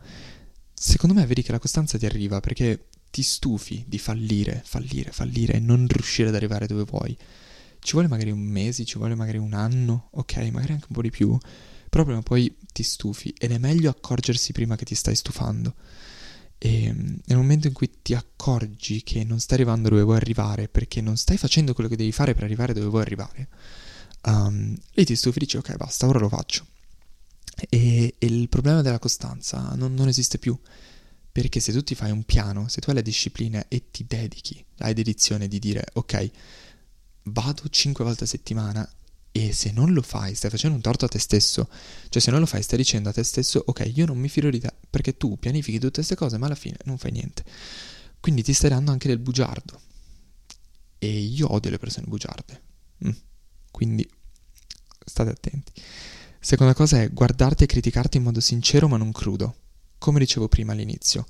secondo 0.73 1.15
me 1.15 1.25
vedi 1.25 1.41
che 1.41 1.51
la 1.51 1.59
costanza 1.59 1.97
ti 1.97 2.05
arriva 2.05 2.39
perché 2.39 2.85
ti 3.11 3.21
stufi 3.21 3.83
di 3.87 3.99
fallire, 3.99 4.61
fallire, 4.65 5.11
fallire 5.11 5.53
e 5.53 5.59
non 5.59 5.85
riuscire 5.87 6.29
ad 6.29 6.35
arrivare 6.35 6.65
dove 6.65 6.83
vuoi. 6.83 7.15
Ci 7.79 7.91
vuole 7.93 8.07
magari 8.07 8.31
un 8.31 8.39
mese, 8.39 8.85
ci 8.85 8.97
vuole 8.97 9.15
magari 9.15 9.37
un 9.37 9.53
anno, 9.53 10.09
ok, 10.11 10.37
magari 10.51 10.73
anche 10.73 10.85
un 10.87 10.95
po' 10.95 11.01
di 11.01 11.09
più, 11.09 11.37
però 11.89 12.03
prima 12.03 12.19
o 12.19 12.23
poi 12.23 12.55
ti 12.71 12.83
stufi 12.83 13.33
ed 13.37 13.51
è 13.51 13.57
meglio 13.57 13.89
accorgersi 13.89 14.53
prima 14.53 14.75
che 14.75 14.85
ti 14.85 14.95
stai 14.95 15.15
stufando. 15.15 15.75
E 16.57 16.93
nel 16.93 17.37
momento 17.37 17.67
in 17.67 17.73
cui 17.73 17.89
ti 18.01 18.13
accorgi 18.13 19.01
che 19.03 19.23
non 19.23 19.39
stai 19.39 19.57
arrivando 19.57 19.89
dove 19.89 20.03
vuoi 20.03 20.17
arrivare 20.17 20.67
perché 20.67 21.01
non 21.01 21.17
stai 21.17 21.37
facendo 21.37 21.73
quello 21.73 21.89
che 21.89 21.95
devi 21.95 22.11
fare 22.11 22.35
per 22.35 22.43
arrivare 22.43 22.73
dove 22.73 22.85
vuoi 22.85 23.01
arrivare, 23.01 23.47
um, 24.25 24.75
lì 24.93 25.03
ti 25.03 25.15
stufi 25.15 25.37
e 25.37 25.41
dici 25.41 25.57
ok 25.57 25.75
basta, 25.75 26.07
ora 26.07 26.19
lo 26.19 26.29
faccio. 26.29 26.65
E, 27.69 28.15
e 28.17 28.25
il 28.25 28.47
problema 28.47 28.81
della 28.81 28.99
costanza 28.99 29.73
non, 29.75 29.93
non, 29.93 30.07
esiste 30.07 30.37
più. 30.37 30.57
Perché 31.31 31.59
se 31.59 31.71
tu 31.71 31.81
ti 31.81 31.95
fai 31.95 32.11
un 32.11 32.23
piano, 32.23 32.67
se 32.67 32.81
tu 32.81 32.89
hai 32.89 32.95
la 32.95 33.01
disciplina 33.01 33.65
e 33.67 33.89
ti 33.89 34.05
dedichi, 34.05 34.63
hai 34.79 34.93
dedizione 34.93 35.47
di 35.47 35.59
dire 35.59 35.85
ok, 35.93 36.29
vado 37.23 37.63
5 37.69 38.03
volte 38.03 38.25
a 38.25 38.27
settimana 38.27 38.89
e 39.33 39.53
se 39.53 39.71
non 39.71 39.93
lo 39.93 40.01
fai, 40.01 40.35
stai 40.35 40.49
facendo 40.49 40.75
un 40.75 40.81
torto 40.81 41.05
a 41.05 41.07
te 41.07 41.19
stesso. 41.19 41.69
Cioè, 42.09 42.21
se 42.21 42.31
non 42.31 42.41
lo 42.41 42.45
fai, 42.45 42.61
stai 42.61 42.77
dicendo 42.77 43.09
a 43.09 43.13
te 43.13 43.23
stesso, 43.23 43.63
ok, 43.65 43.89
io 43.93 44.05
non 44.05 44.17
mi 44.17 44.27
fido 44.27 44.49
di 44.49 44.59
te, 44.59 44.73
perché 44.89 45.15
tu 45.15 45.37
pianifichi 45.39 45.79
tutte 45.79 45.95
queste 45.95 46.15
cose, 46.15 46.37
ma 46.37 46.47
alla 46.47 46.55
fine 46.55 46.77
non 46.83 46.97
fai 46.97 47.11
niente. 47.11 47.45
Quindi 48.19 48.43
ti 48.43 48.51
stai 48.51 48.69
dando 48.69 48.91
anche 48.91 49.07
del 49.07 49.19
bugiardo. 49.19 49.79
E 50.99 51.07
io 51.07 51.51
odio 51.53 51.71
le 51.71 51.79
persone 51.79 52.07
bugiarde. 52.07 52.61
Mm. 53.05 53.11
Quindi 53.71 54.07
state 55.03 55.29
attenti. 55.29 55.71
Seconda 56.39 56.73
cosa 56.73 57.01
è 57.01 57.09
guardarti 57.09 57.63
e 57.63 57.67
criticarti 57.67 58.17
in 58.17 58.23
modo 58.23 58.41
sincero 58.41 58.87
ma 58.87 58.97
non 58.97 59.11
crudo. 59.11 59.55
Come 60.01 60.17
dicevo 60.17 60.47
prima 60.47 60.71
all'inizio, 60.71 61.27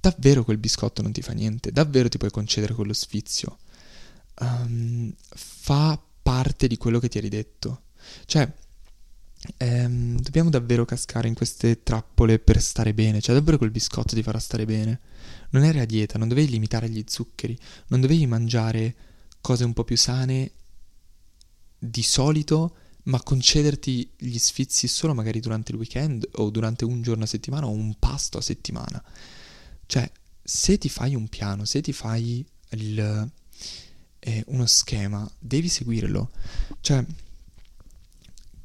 davvero 0.00 0.44
quel 0.44 0.58
biscotto 0.58 1.02
non 1.02 1.10
ti 1.10 1.20
fa 1.20 1.32
niente, 1.32 1.72
davvero 1.72 2.08
ti 2.08 2.16
puoi 2.16 2.30
concedere 2.30 2.72
quello 2.72 2.92
sfizio. 2.92 3.58
Um, 4.38 5.12
fa 5.34 6.00
parte 6.22 6.68
di 6.68 6.76
quello 6.76 7.00
che 7.00 7.08
ti 7.08 7.18
eri 7.18 7.28
detto. 7.28 7.86
Cioè, 8.24 8.48
ehm, 9.56 10.20
dobbiamo 10.20 10.48
davvero 10.48 10.84
cascare 10.84 11.26
in 11.26 11.34
queste 11.34 11.82
trappole 11.82 12.38
per 12.38 12.62
stare 12.62 12.94
bene. 12.94 13.20
Cioè, 13.20 13.34
davvero 13.34 13.58
quel 13.58 13.72
biscotto 13.72 14.14
ti 14.14 14.22
farà 14.22 14.38
stare 14.38 14.64
bene. 14.64 15.00
Non 15.50 15.64
eri 15.64 15.80
a 15.80 15.84
dieta, 15.84 16.16
non 16.16 16.28
dovevi 16.28 16.52
limitare 16.52 16.88
gli 16.88 17.02
zuccheri, 17.08 17.58
non 17.88 18.00
dovevi 18.00 18.28
mangiare 18.28 18.94
cose 19.40 19.64
un 19.64 19.72
po' 19.72 19.82
più 19.82 19.96
sane 19.96 20.52
di 21.76 22.02
solito, 22.04 22.76
ma 23.04 23.22
concederti 23.22 24.10
gli 24.16 24.38
sfizi 24.38 24.88
solo 24.88 25.14
magari 25.14 25.40
durante 25.40 25.72
il 25.72 25.78
weekend 25.78 26.28
o 26.34 26.50
durante 26.50 26.84
un 26.84 27.02
giorno 27.02 27.24
a 27.24 27.26
settimana 27.26 27.66
o 27.66 27.70
un 27.70 27.94
pasto 27.98 28.38
a 28.38 28.42
settimana. 28.42 29.02
Cioè, 29.86 30.10
se 30.42 30.78
ti 30.78 30.88
fai 30.88 31.14
un 31.14 31.28
piano, 31.28 31.64
se 31.64 31.80
ti 31.80 31.92
fai 31.92 32.44
il, 32.70 33.30
eh, 34.18 34.44
uno 34.46 34.66
schema, 34.66 35.30
devi 35.38 35.68
seguirlo. 35.68 36.30
Cioè, 36.80 37.04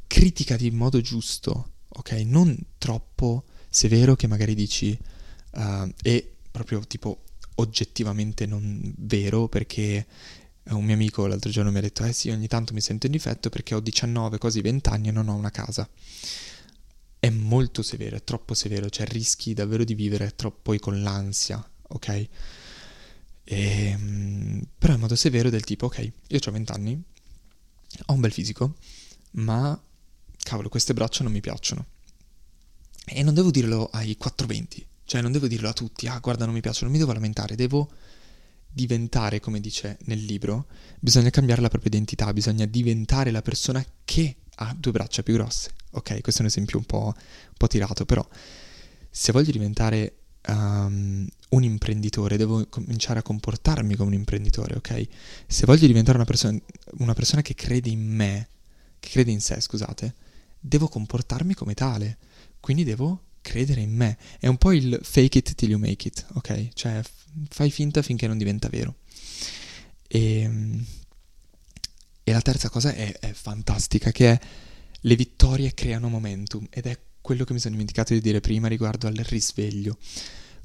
criticati 0.08 0.66
in 0.66 0.76
modo 0.76 1.02
giusto, 1.02 1.72
ok? 1.90 2.12
Non 2.26 2.58
troppo 2.78 3.46
severo 3.70 4.16
che 4.16 4.28
magari 4.28 4.56
dici 4.56 4.98
uh, 5.52 5.94
è 6.02 6.28
proprio 6.50 6.80
tipo 6.88 7.24
oggettivamente 7.56 8.46
non 8.46 8.94
vero 8.98 9.48
perché 9.48 10.06
un 10.74 10.86
mio 10.86 10.94
amico 10.94 11.26
l'altro 11.28 11.50
giorno 11.50 11.72
mi 11.72 11.78
ha 11.80 11.82
detto 11.82 12.04
eh 12.04 12.14
sì 12.14 12.30
ogni 12.30 12.48
tanto 12.48 12.74
mi 12.74 12.82
sento 12.82 13.06
in 13.06 13.12
difetto 13.12 13.50
perché 13.50 13.76
ho 13.76 13.80
19 13.80 14.38
quasi 14.38 14.62
20 14.62 14.90
anni 14.90 15.08
e 15.08 15.12
non 15.12 15.28
ho 15.28 15.36
una 15.36 15.52
casa 15.52 15.90
è 17.20 17.30
molto 17.30 17.84
severo, 17.84 18.16
è 18.16 18.24
troppo 18.24 18.54
severo, 18.54 18.90
cioè 18.90 19.06
rischi 19.06 19.54
davvero 19.54 19.84
di 19.84 19.94
vivere 19.94 20.36
troppo 20.36 20.60
poi 20.64 20.80
con 20.80 21.02
l'ansia, 21.02 21.64
ok? 21.90 22.08
E, 22.08 22.30
ehm, 23.44 24.62
però 24.78 24.94
in 24.94 25.02
modo 25.02 25.16
severo 25.16 25.50
del 25.50 25.66
tipo, 25.66 25.88
ok, 25.88 26.12
io 26.28 26.40
ho 26.44 26.52
20 26.52 26.72
anni, 26.72 27.04
ho 28.06 28.14
un 28.14 28.22
bel 28.22 28.32
fisico, 28.32 28.76
ma 29.32 29.80
cavolo, 30.42 30.70
queste 30.70 30.94
braccia 30.94 31.24
non 31.24 31.34
mi 31.34 31.42
piacciono. 31.42 31.86
E 33.06 33.22
non 33.24 33.34
devo 33.34 33.52
dirlo 33.52 33.90
ai 33.92 34.16
420, 34.16 34.88
cioè 35.04 35.22
non 35.22 35.34
devo 35.34 35.48
dirlo 35.48 35.68
a 35.68 35.74
tutti, 35.74 36.08
ah 36.08 36.20
guarda 36.20 36.46
non 36.46 36.54
mi 36.54 36.62
piacciono, 36.62 36.86
non 36.86 36.94
mi 36.94 37.00
devo 37.00 37.12
lamentare, 37.12 37.56
devo 37.56 37.92
diventare, 38.72 39.40
come 39.40 39.60
dice 39.60 39.98
nel 40.06 40.24
libro, 40.24 40.68
bisogna 41.00 41.30
cambiare 41.30 41.62
la 41.62 41.70
propria 41.70 41.92
identità, 41.92 42.32
bisogna 42.34 42.66
diventare 42.66 43.32
la 43.32 43.42
persona 43.42 43.84
che 44.06 44.36
ha 44.56 44.76
due 44.78 44.92
braccia 44.92 45.24
più 45.24 45.34
grosse. 45.34 45.72
Ok, 45.92 46.22
questo 46.22 46.42
è 46.42 46.44
un 46.44 46.50
esempio 46.50 46.78
un 46.78 46.86
po', 46.86 47.14
un 47.16 47.58
po 47.58 47.68
tirato, 47.68 48.06
però 48.06 48.26
se 49.10 49.32
voglio 49.32 49.52
diventare 49.52 50.18
um, 50.48 51.28
un 51.50 51.64
imprenditore, 51.64 52.38
devo 52.38 52.68
cominciare 52.70 53.20
a 53.20 53.24
comportarmi 53.24 53.96
come 53.96 54.10
un 54.10 54.16
imprenditore, 54.16 54.76
ok? 54.76 55.08
Se 55.48 55.66
voglio 55.66 55.88
diventare 55.88 56.18
una 56.18 56.26
persona, 56.26 56.60
una 57.00 57.14
persona 57.14 57.42
che 57.42 57.56
crede 57.56 57.90
in 57.90 58.02
me, 58.02 58.50
che 59.00 59.10
crede 59.10 59.32
in 59.32 59.42
sé, 59.42 59.60
scusate, 59.60 60.14
devo 60.60 60.88
comportarmi 60.88 61.54
come 61.54 61.74
tale. 61.74 62.18
Quindi 62.60 62.84
devo 62.84 63.24
credere 63.42 63.82
in 63.82 63.92
me. 63.92 64.18
È 64.40 64.48
un 64.48 64.58
po' 64.58 64.72
il 64.72 65.00
fake 65.02 65.38
it 65.38 65.56
till 65.56 65.70
you 65.70 65.80
make 65.80 66.08
it, 66.08 66.26
ok? 66.34 66.70
Cioè 66.74 67.02
fai 67.50 67.72
finta 67.72 68.02
finché 68.02 68.28
non 68.28 68.38
diventa 68.38 68.70
vero. 68.70 68.96
E, 70.08 70.40
ehm, 70.42 70.86
e 72.24 72.32
la 72.32 72.42
terza 72.42 72.70
cosa 72.70 72.94
è, 72.94 73.18
è 73.20 73.32
fantastica, 73.34 74.12
che 74.12 74.32
è 74.32 74.40
le 75.02 75.16
vittorie 75.16 75.74
creano 75.74 76.10
momentum 76.10 76.68
ed 76.70 76.86
è 76.86 77.00
quello 77.22 77.44
che 77.44 77.54
mi 77.54 77.60
sono 77.60 77.74
dimenticato 77.74 78.14
di 78.14 78.22
dire 78.22 78.40
prima 78.40 78.68
riguardo 78.68 79.08
al 79.08 79.16
risveglio. 79.16 79.98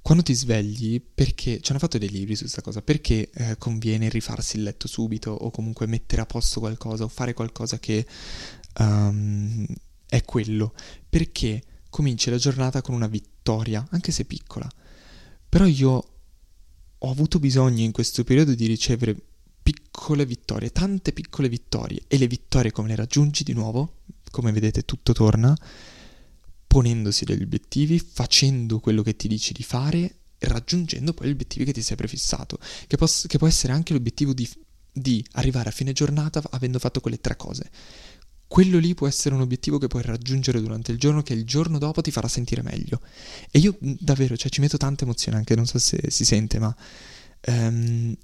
Quando 0.02 0.22
ti 0.22 0.34
svegli, 0.34 1.00
perché 1.00 1.60
ci 1.62 1.70
hanno 1.70 1.80
fatto 1.80 1.96
dei 1.96 2.10
libri 2.10 2.34
su 2.34 2.42
questa 2.42 2.60
cosa, 2.60 2.82
perché 2.82 3.30
eh, 3.32 3.56
conviene 3.56 4.10
rifarsi 4.10 4.56
il 4.56 4.64
letto 4.64 4.86
subito 4.86 5.30
o 5.30 5.50
comunque 5.50 5.86
mettere 5.86 6.20
a 6.20 6.26
posto 6.26 6.60
qualcosa 6.60 7.04
o 7.04 7.08
fare 7.08 7.32
qualcosa 7.32 7.78
che 7.78 8.06
um, 8.80 9.66
è 10.06 10.22
quello? 10.24 10.74
Perché 11.08 11.62
cominci 11.94 12.28
la 12.28 12.38
giornata 12.38 12.82
con 12.82 12.92
una 12.92 13.06
vittoria, 13.06 13.86
anche 13.90 14.10
se 14.10 14.24
piccola. 14.24 14.68
Però 15.48 15.64
io 15.64 16.08
ho 16.98 17.08
avuto 17.08 17.38
bisogno 17.38 17.84
in 17.84 17.92
questo 17.92 18.24
periodo 18.24 18.52
di 18.52 18.66
ricevere 18.66 19.16
piccole 19.62 20.26
vittorie, 20.26 20.72
tante 20.72 21.12
piccole 21.12 21.48
vittorie 21.48 22.02
e 22.08 22.18
le 22.18 22.26
vittorie 22.26 22.72
come 22.72 22.88
le 22.88 22.96
raggiungi 22.96 23.44
di 23.44 23.52
nuovo, 23.52 23.98
come 24.32 24.50
vedete 24.50 24.84
tutto 24.84 25.12
torna, 25.12 25.56
ponendosi 26.66 27.24
degli 27.24 27.42
obiettivi, 27.42 28.00
facendo 28.00 28.80
quello 28.80 29.02
che 29.02 29.14
ti 29.14 29.28
dici 29.28 29.52
di 29.52 29.62
fare 29.62 30.16
raggiungendo 30.38 31.14
poi 31.14 31.28
gli 31.28 31.30
obiettivi 31.30 31.64
che 31.64 31.72
ti 31.72 31.80
sei 31.80 31.96
prefissato, 31.96 32.58
che, 32.88 32.96
poss- 32.96 33.28
che 33.28 33.38
può 33.38 33.46
essere 33.46 33.72
anche 33.72 33.92
l'obiettivo 33.92 34.32
di, 34.32 34.50
di 34.90 35.24
arrivare 35.34 35.68
a 35.68 35.72
fine 35.72 35.92
giornata 35.92 36.42
avendo 36.50 36.80
fatto 36.80 36.98
quelle 36.98 37.20
tre 37.20 37.36
cose. 37.36 37.70
Quello 38.54 38.78
lì 38.78 38.94
può 38.94 39.08
essere 39.08 39.34
un 39.34 39.40
obiettivo 39.40 39.78
che 39.78 39.88
puoi 39.88 40.04
raggiungere 40.04 40.60
durante 40.60 40.92
il 40.92 40.98
giorno, 40.98 41.24
che 41.24 41.32
il 41.32 41.44
giorno 41.44 41.76
dopo 41.76 42.02
ti 42.02 42.12
farà 42.12 42.28
sentire 42.28 42.62
meglio. 42.62 43.00
E 43.50 43.58
io 43.58 43.76
davvero, 43.80 44.36
cioè, 44.36 44.48
ci 44.48 44.60
metto 44.60 44.76
tanta 44.76 45.02
emozione, 45.02 45.38
anche 45.38 45.56
non 45.56 45.66
so 45.66 45.80
se 45.80 46.08
si 46.08 46.24
sente, 46.24 46.60
ma 46.60 46.72
um, 47.48 48.16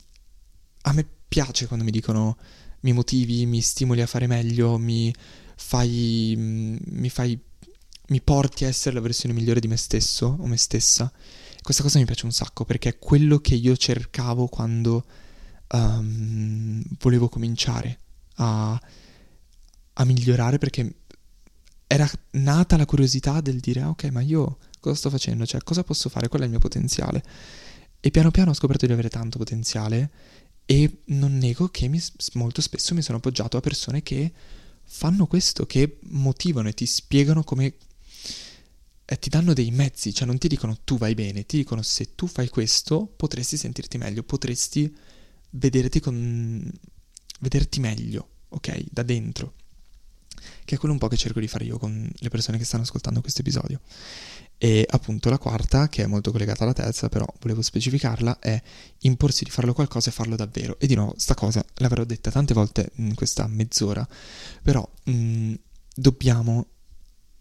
a 0.83 0.93
me 0.93 1.09
piace 1.27 1.67
quando 1.67 1.85
mi 1.85 1.91
dicono 1.91 2.39
mi 2.83 2.93
motivi, 2.93 3.45
mi 3.45 3.61
stimoli 3.61 4.03
a 4.03 4.07
fare 4.07 4.29
meglio, 4.29 4.79
mi 4.79 5.13
fai, 5.57 6.37
mi 6.39 7.09
fai, 7.09 7.37
mi 8.07 8.21
porti 8.21 8.65
a 8.65 8.69
essere 8.69 8.95
la 8.95 9.01
versione 9.01 9.35
migliore 9.35 9.59
di 9.59 9.67
me 9.67 9.77
stesso 9.77 10.37
o 10.39 10.47
me 10.47 10.57
stessa. 10.59 11.13
Questa 11.61 11.83
cosa 11.83 11.99
mi 11.99 12.05
piace 12.05 12.27
un 12.27 12.33
sacco 12.33 12.65
perché 12.65 12.89
è 12.91 12.99
quello 13.01 13.41
che 13.41 13.57
io 13.57 13.77
cercavo 13.77 14.47
quando 14.47 15.05
um, 15.73 16.81
volevo 17.01 17.29
cominciare 17.29 17.99
a, 18.37 18.81
a 19.95 20.05
migliorare 20.05 20.59
perché 20.59 20.95
era 21.87 22.09
nata 22.33 22.77
la 22.77 22.87
curiosità 22.87 23.41
del 23.41 23.59
dire 23.59 23.81
ah, 23.81 23.89
ok 23.89 24.05
ma 24.05 24.21
io 24.21 24.59
cosa 24.81 24.97
sto 24.97 25.11
facendo, 25.11 25.47
cioè 25.47 25.63
cosa 25.63 25.85
posso 25.85 26.09
fare, 26.09 26.29
qual 26.29 26.43
è 26.43 26.45
il 26.45 26.51
mio 26.51 26.59
potenziale. 26.59 27.23
E 28.01 28.11
piano 28.11 28.31
piano 28.31 28.51
ho 28.51 28.55
scoperto 28.55 28.87
di 28.87 28.93
avere 28.93 29.11
tanto 29.11 29.39
potenziale 29.39 30.11
e 30.65 31.03
non 31.07 31.37
nego 31.37 31.69
che 31.69 31.87
mi, 31.89 32.01
molto 32.35 32.63
spesso 32.63 32.95
mi 32.95 33.03
sono 33.03 33.19
appoggiato 33.19 33.57
a 33.57 33.61
persone 33.61 34.03
che 34.03 34.33
fanno 34.85 35.27
questo, 35.27 35.67
che 35.67 35.99
motivano 36.05 36.69
e 36.69 36.75
ti 36.75 36.87
spiegano 36.87 37.45
come... 37.45 37.75
E 39.05 39.19
ti 39.19 39.29
danno 39.29 39.53
dei 39.53 39.73
mezzi, 39.73 40.15
cioè 40.15 40.27
non 40.27 40.39
ti 40.39 40.47
dicono 40.47 40.79
tu 40.85 40.97
vai 40.97 41.15
bene, 41.15 41.45
ti 41.45 41.57
dicono 41.57 41.83
se 41.83 42.15
tu 42.15 42.29
fai 42.29 42.49
questo 42.49 43.13
potresti 43.17 43.57
sentirti 43.57 43.99
meglio, 43.99 44.23
potresti 44.23 44.95
vederti, 45.51 45.99
con... 45.99 46.73
vederti 47.41 47.81
meglio, 47.81 48.29
ok? 48.51 48.85
Da 48.89 49.03
dentro. 49.03 49.55
Che 50.65 50.75
è 50.75 50.79
quello 50.79 50.95
un 50.95 51.01
po' 51.01 51.09
che 51.09 51.17
cerco 51.17 51.41
di 51.41 51.49
fare 51.49 51.65
io 51.65 51.79
con 51.79 52.11
le 52.13 52.29
persone 52.29 52.59
che 52.59 52.65
stanno 52.65 52.83
ascoltando 52.83 53.21
questo 53.21 53.41
episodio. 53.41 53.81
E 54.63 54.87
appunto 54.91 55.31
la 55.31 55.39
quarta, 55.39 55.89
che 55.89 56.03
è 56.03 56.07
molto 56.07 56.33
collegata 56.33 56.65
alla 56.65 56.75
terza, 56.75 57.09
però 57.09 57.27
volevo 57.41 57.63
specificarla, 57.63 58.41
è 58.41 58.61
imporsi 58.99 59.45
di 59.45 59.51
farlo 59.51 59.73
qualcosa 59.73 60.11
e 60.11 60.13
farlo 60.13 60.37
davvero. 60.37 60.79
E 60.79 60.87
di 60.87 60.95
nuovo, 60.95 61.15
sta 61.17 61.35
cosa 61.35 61.65
l'avrò 61.77 62.05
detta 62.05 62.31
tante 62.31 62.53
volte 62.53 62.91
in 62.97 63.15
questa 63.15 63.47
mezz'ora, 63.47 64.07
però 64.63 64.87
mh, 65.05 65.13
mm, 65.13 65.55
dobbiamo, 65.95 66.67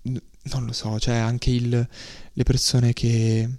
non 0.03 0.65
lo 0.65 0.71
so, 0.71 0.97
cioè 0.97 1.15
anche 1.15 1.49
il, 1.49 1.89
le 2.31 2.43
persone 2.43 2.93
che, 2.93 3.49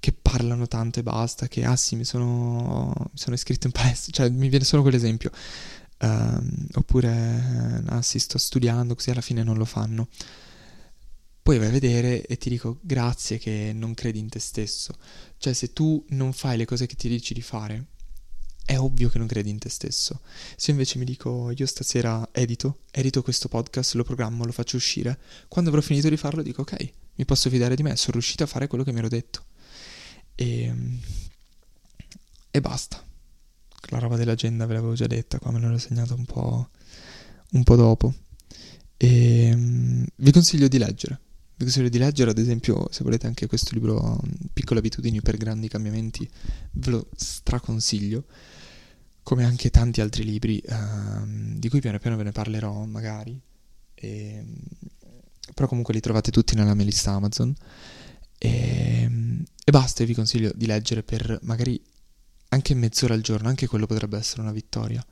che 0.00 0.12
parlano 0.12 0.66
tanto 0.66 0.98
e 0.98 1.02
basta, 1.02 1.48
che 1.48 1.64
ah 1.64 1.76
sì, 1.76 1.94
mi 1.96 2.04
sono, 2.04 2.90
mi 2.96 3.18
sono 3.18 3.34
iscritto 3.34 3.66
in 3.66 3.72
palestra, 3.72 4.12
cioè 4.12 4.30
mi 4.30 4.48
viene 4.48 4.64
solo 4.64 4.80
quell'esempio. 4.80 5.30
Uh, 6.02 6.44
oppure 6.74 7.82
ah 7.86 8.02
sì, 8.02 8.18
sto 8.18 8.36
studiando, 8.36 8.94
così 8.96 9.10
alla 9.10 9.20
fine 9.20 9.44
non 9.44 9.56
lo 9.56 9.64
fanno 9.64 10.08
poi 11.42 11.58
vai 11.58 11.68
a 11.68 11.70
vedere 11.72 12.24
e 12.24 12.38
ti 12.38 12.48
dico 12.48 12.78
grazie 12.80 13.36
che 13.36 13.72
non 13.74 13.94
credi 13.94 14.20
in 14.20 14.28
te 14.28 14.38
stesso. 14.38 14.94
Cioè 15.38 15.52
se 15.52 15.72
tu 15.72 16.04
non 16.10 16.32
fai 16.32 16.56
le 16.56 16.64
cose 16.64 16.86
che 16.86 16.94
ti 16.94 17.08
dici 17.08 17.34
di 17.34 17.42
fare, 17.42 17.86
è 18.64 18.78
ovvio 18.78 19.08
che 19.08 19.18
non 19.18 19.26
credi 19.26 19.50
in 19.50 19.58
te 19.58 19.68
stesso. 19.68 20.20
Se 20.56 20.70
invece 20.70 20.98
mi 20.98 21.04
dico 21.04 21.50
io 21.50 21.66
stasera 21.66 22.28
edito, 22.30 22.82
edito 22.92 23.22
questo 23.22 23.48
podcast, 23.48 23.94
lo 23.94 24.04
programmo, 24.04 24.44
lo 24.44 24.52
faccio 24.52 24.76
uscire, 24.76 25.18
quando 25.48 25.70
avrò 25.70 25.82
finito 25.82 26.08
di 26.08 26.16
farlo 26.16 26.42
dico 26.42 26.62
ok, 26.62 26.92
mi 27.16 27.24
posso 27.24 27.50
fidare 27.50 27.74
di 27.74 27.82
me, 27.82 27.96
sono 27.96 28.12
riuscito 28.12 28.44
a 28.44 28.46
fare 28.46 28.68
quello 28.68 28.84
che 28.84 28.92
mi 28.92 28.98
ero 28.98 29.08
detto. 29.08 29.44
E, 30.36 30.72
e 32.52 32.60
basta. 32.60 33.04
La 33.92 33.98
roba 33.98 34.16
dell'agenda 34.16 34.66
ve 34.66 34.74
l'avevo 34.74 34.94
già 34.94 35.06
detta, 35.06 35.38
qua 35.38 35.50
me 35.50 35.60
l'ho 35.60 35.78
segnato 35.78 36.14
un 36.14 36.24
po', 36.24 36.68
un 37.52 37.62
po' 37.62 37.76
dopo. 37.76 38.14
E 38.96 39.56
vi 40.16 40.30
consiglio 40.30 40.68
di 40.68 40.78
leggere 40.78 41.20
vi 41.62 41.64
consiglio 41.64 41.88
di 41.88 41.98
leggere, 41.98 42.30
ad 42.30 42.38
esempio, 42.38 42.88
se 42.90 43.04
volete 43.04 43.26
anche 43.26 43.46
questo 43.46 43.74
libro, 43.74 44.20
Piccole 44.52 44.80
abitudini 44.80 45.20
per 45.22 45.36
grandi 45.36 45.68
cambiamenti, 45.68 46.28
ve 46.72 46.90
lo 46.90 47.08
straconsiglio, 47.14 48.24
come 49.22 49.44
anche 49.44 49.70
tanti 49.70 50.00
altri 50.00 50.24
libri, 50.24 50.60
uh, 50.66 51.24
di 51.56 51.68
cui 51.68 51.80
piano 51.80 51.98
piano 51.98 52.16
ve 52.16 52.24
ne 52.24 52.32
parlerò 52.32 52.84
magari, 52.84 53.40
e, 53.94 54.08
ehm, 54.08 54.54
però 55.54 55.68
comunque 55.68 55.94
li 55.94 56.00
trovate 56.00 56.32
tutti 56.32 56.56
nella 56.56 56.74
mia 56.74 56.84
lista 56.84 57.12
Amazon. 57.12 57.54
E, 58.38 59.02
ehm, 59.02 59.44
e 59.64 59.70
basta, 59.70 60.04
vi 60.04 60.14
consiglio 60.14 60.50
di 60.54 60.66
leggere 60.66 61.04
per 61.04 61.38
magari 61.42 61.80
anche 62.52 62.74
mezz'ora 62.74 63.14
al 63.14 63.22
giorno, 63.22 63.48
anche 63.48 63.66
quello 63.66 63.86
potrebbe 63.86 64.18
essere 64.18 64.42
una 64.42 64.52
vittoria. 64.52 65.04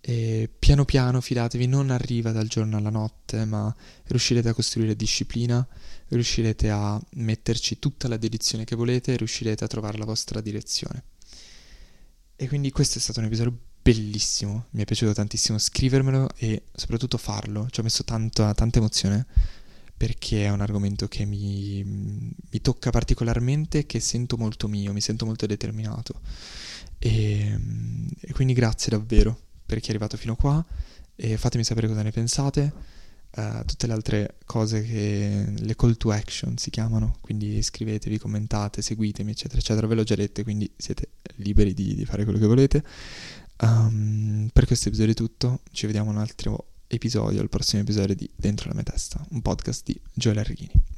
E 0.00 0.48
piano 0.58 0.84
piano, 0.84 1.20
fidatevi, 1.20 1.66
non 1.66 1.90
arriva 1.90 2.30
dal 2.30 2.46
giorno 2.46 2.76
alla 2.76 2.90
notte, 2.90 3.44
ma 3.44 3.74
riuscirete 4.04 4.50
a 4.50 4.54
costruire 4.54 4.94
disciplina, 4.94 5.66
riuscirete 6.08 6.70
a 6.70 7.00
metterci 7.14 7.78
tutta 7.78 8.06
la 8.06 8.16
dedizione 8.16 8.64
che 8.64 8.76
volete 8.76 9.16
riuscirete 9.16 9.64
a 9.64 9.66
trovare 9.66 9.98
la 9.98 10.04
vostra 10.04 10.40
direzione. 10.40 11.04
E 12.36 12.48
quindi 12.48 12.70
questo 12.70 12.98
è 12.98 13.00
stato 13.00 13.18
un 13.18 13.26
episodio 13.26 13.58
bellissimo, 13.82 14.66
mi 14.70 14.82
è 14.82 14.84
piaciuto 14.84 15.14
tantissimo 15.14 15.58
scrivermelo 15.58 16.28
e 16.36 16.64
soprattutto 16.74 17.16
farlo, 17.16 17.66
ci 17.70 17.80
ho 17.80 17.82
messo 17.82 18.04
tanto, 18.04 18.52
tanta 18.54 18.78
emozione 18.78 19.26
perché 19.98 20.44
è 20.44 20.50
un 20.50 20.60
argomento 20.60 21.08
che 21.08 21.24
mi, 21.24 21.82
mi 21.84 22.60
tocca 22.62 22.90
particolarmente, 22.90 23.84
che 23.84 23.98
sento 23.98 24.36
molto 24.36 24.68
mio, 24.68 24.92
mi 24.92 25.00
sento 25.00 25.26
molto 25.26 25.44
determinato. 25.44 26.20
E, 26.98 27.58
e 28.20 28.32
quindi 28.32 28.52
grazie 28.52 28.96
davvero 28.96 29.36
per 29.66 29.80
chi 29.80 29.88
è 29.88 29.90
arrivato 29.90 30.16
fino 30.16 30.36
qua 30.36 30.64
e 31.16 31.36
fatemi 31.36 31.64
sapere 31.64 31.88
cosa 31.88 32.02
ne 32.02 32.12
pensate. 32.12 32.72
Uh, 33.30 33.64
tutte 33.66 33.86
le 33.86 33.92
altre 33.92 34.36
cose 34.46 34.82
che 34.82 35.52
le 35.54 35.76
call 35.76 35.96
to 35.96 36.10
action 36.10 36.56
si 36.56 36.70
chiamano, 36.70 37.16
quindi 37.20 37.56
iscrivetevi, 37.58 38.18
commentate, 38.18 38.82
seguitemi, 38.82 39.32
eccetera, 39.32 39.58
eccetera. 39.58 39.88
Ve 39.88 39.96
l'ho 39.96 40.04
già 40.04 40.14
detto, 40.14 40.44
quindi 40.44 40.70
siete 40.76 41.08
liberi 41.36 41.74
di, 41.74 41.96
di 41.96 42.04
fare 42.04 42.22
quello 42.22 42.38
che 42.38 42.46
volete. 42.46 42.84
Um, 43.60 44.48
per 44.52 44.64
questo 44.66 44.88
episodio 44.88 45.12
è 45.12 45.16
tutto, 45.16 45.60
ci 45.72 45.86
vediamo 45.86 46.10
un 46.10 46.18
altro 46.18 46.77
episodio, 46.88 47.40
al 47.40 47.48
prossimo 47.48 47.82
episodio 47.82 48.14
di 48.14 48.28
Dentro 48.34 48.68
la 48.68 48.74
mia 48.74 48.82
testa, 48.82 49.24
un 49.30 49.42
podcast 49.42 49.84
di 49.84 50.00
Joel 50.14 50.38
Arrighini. 50.38 50.97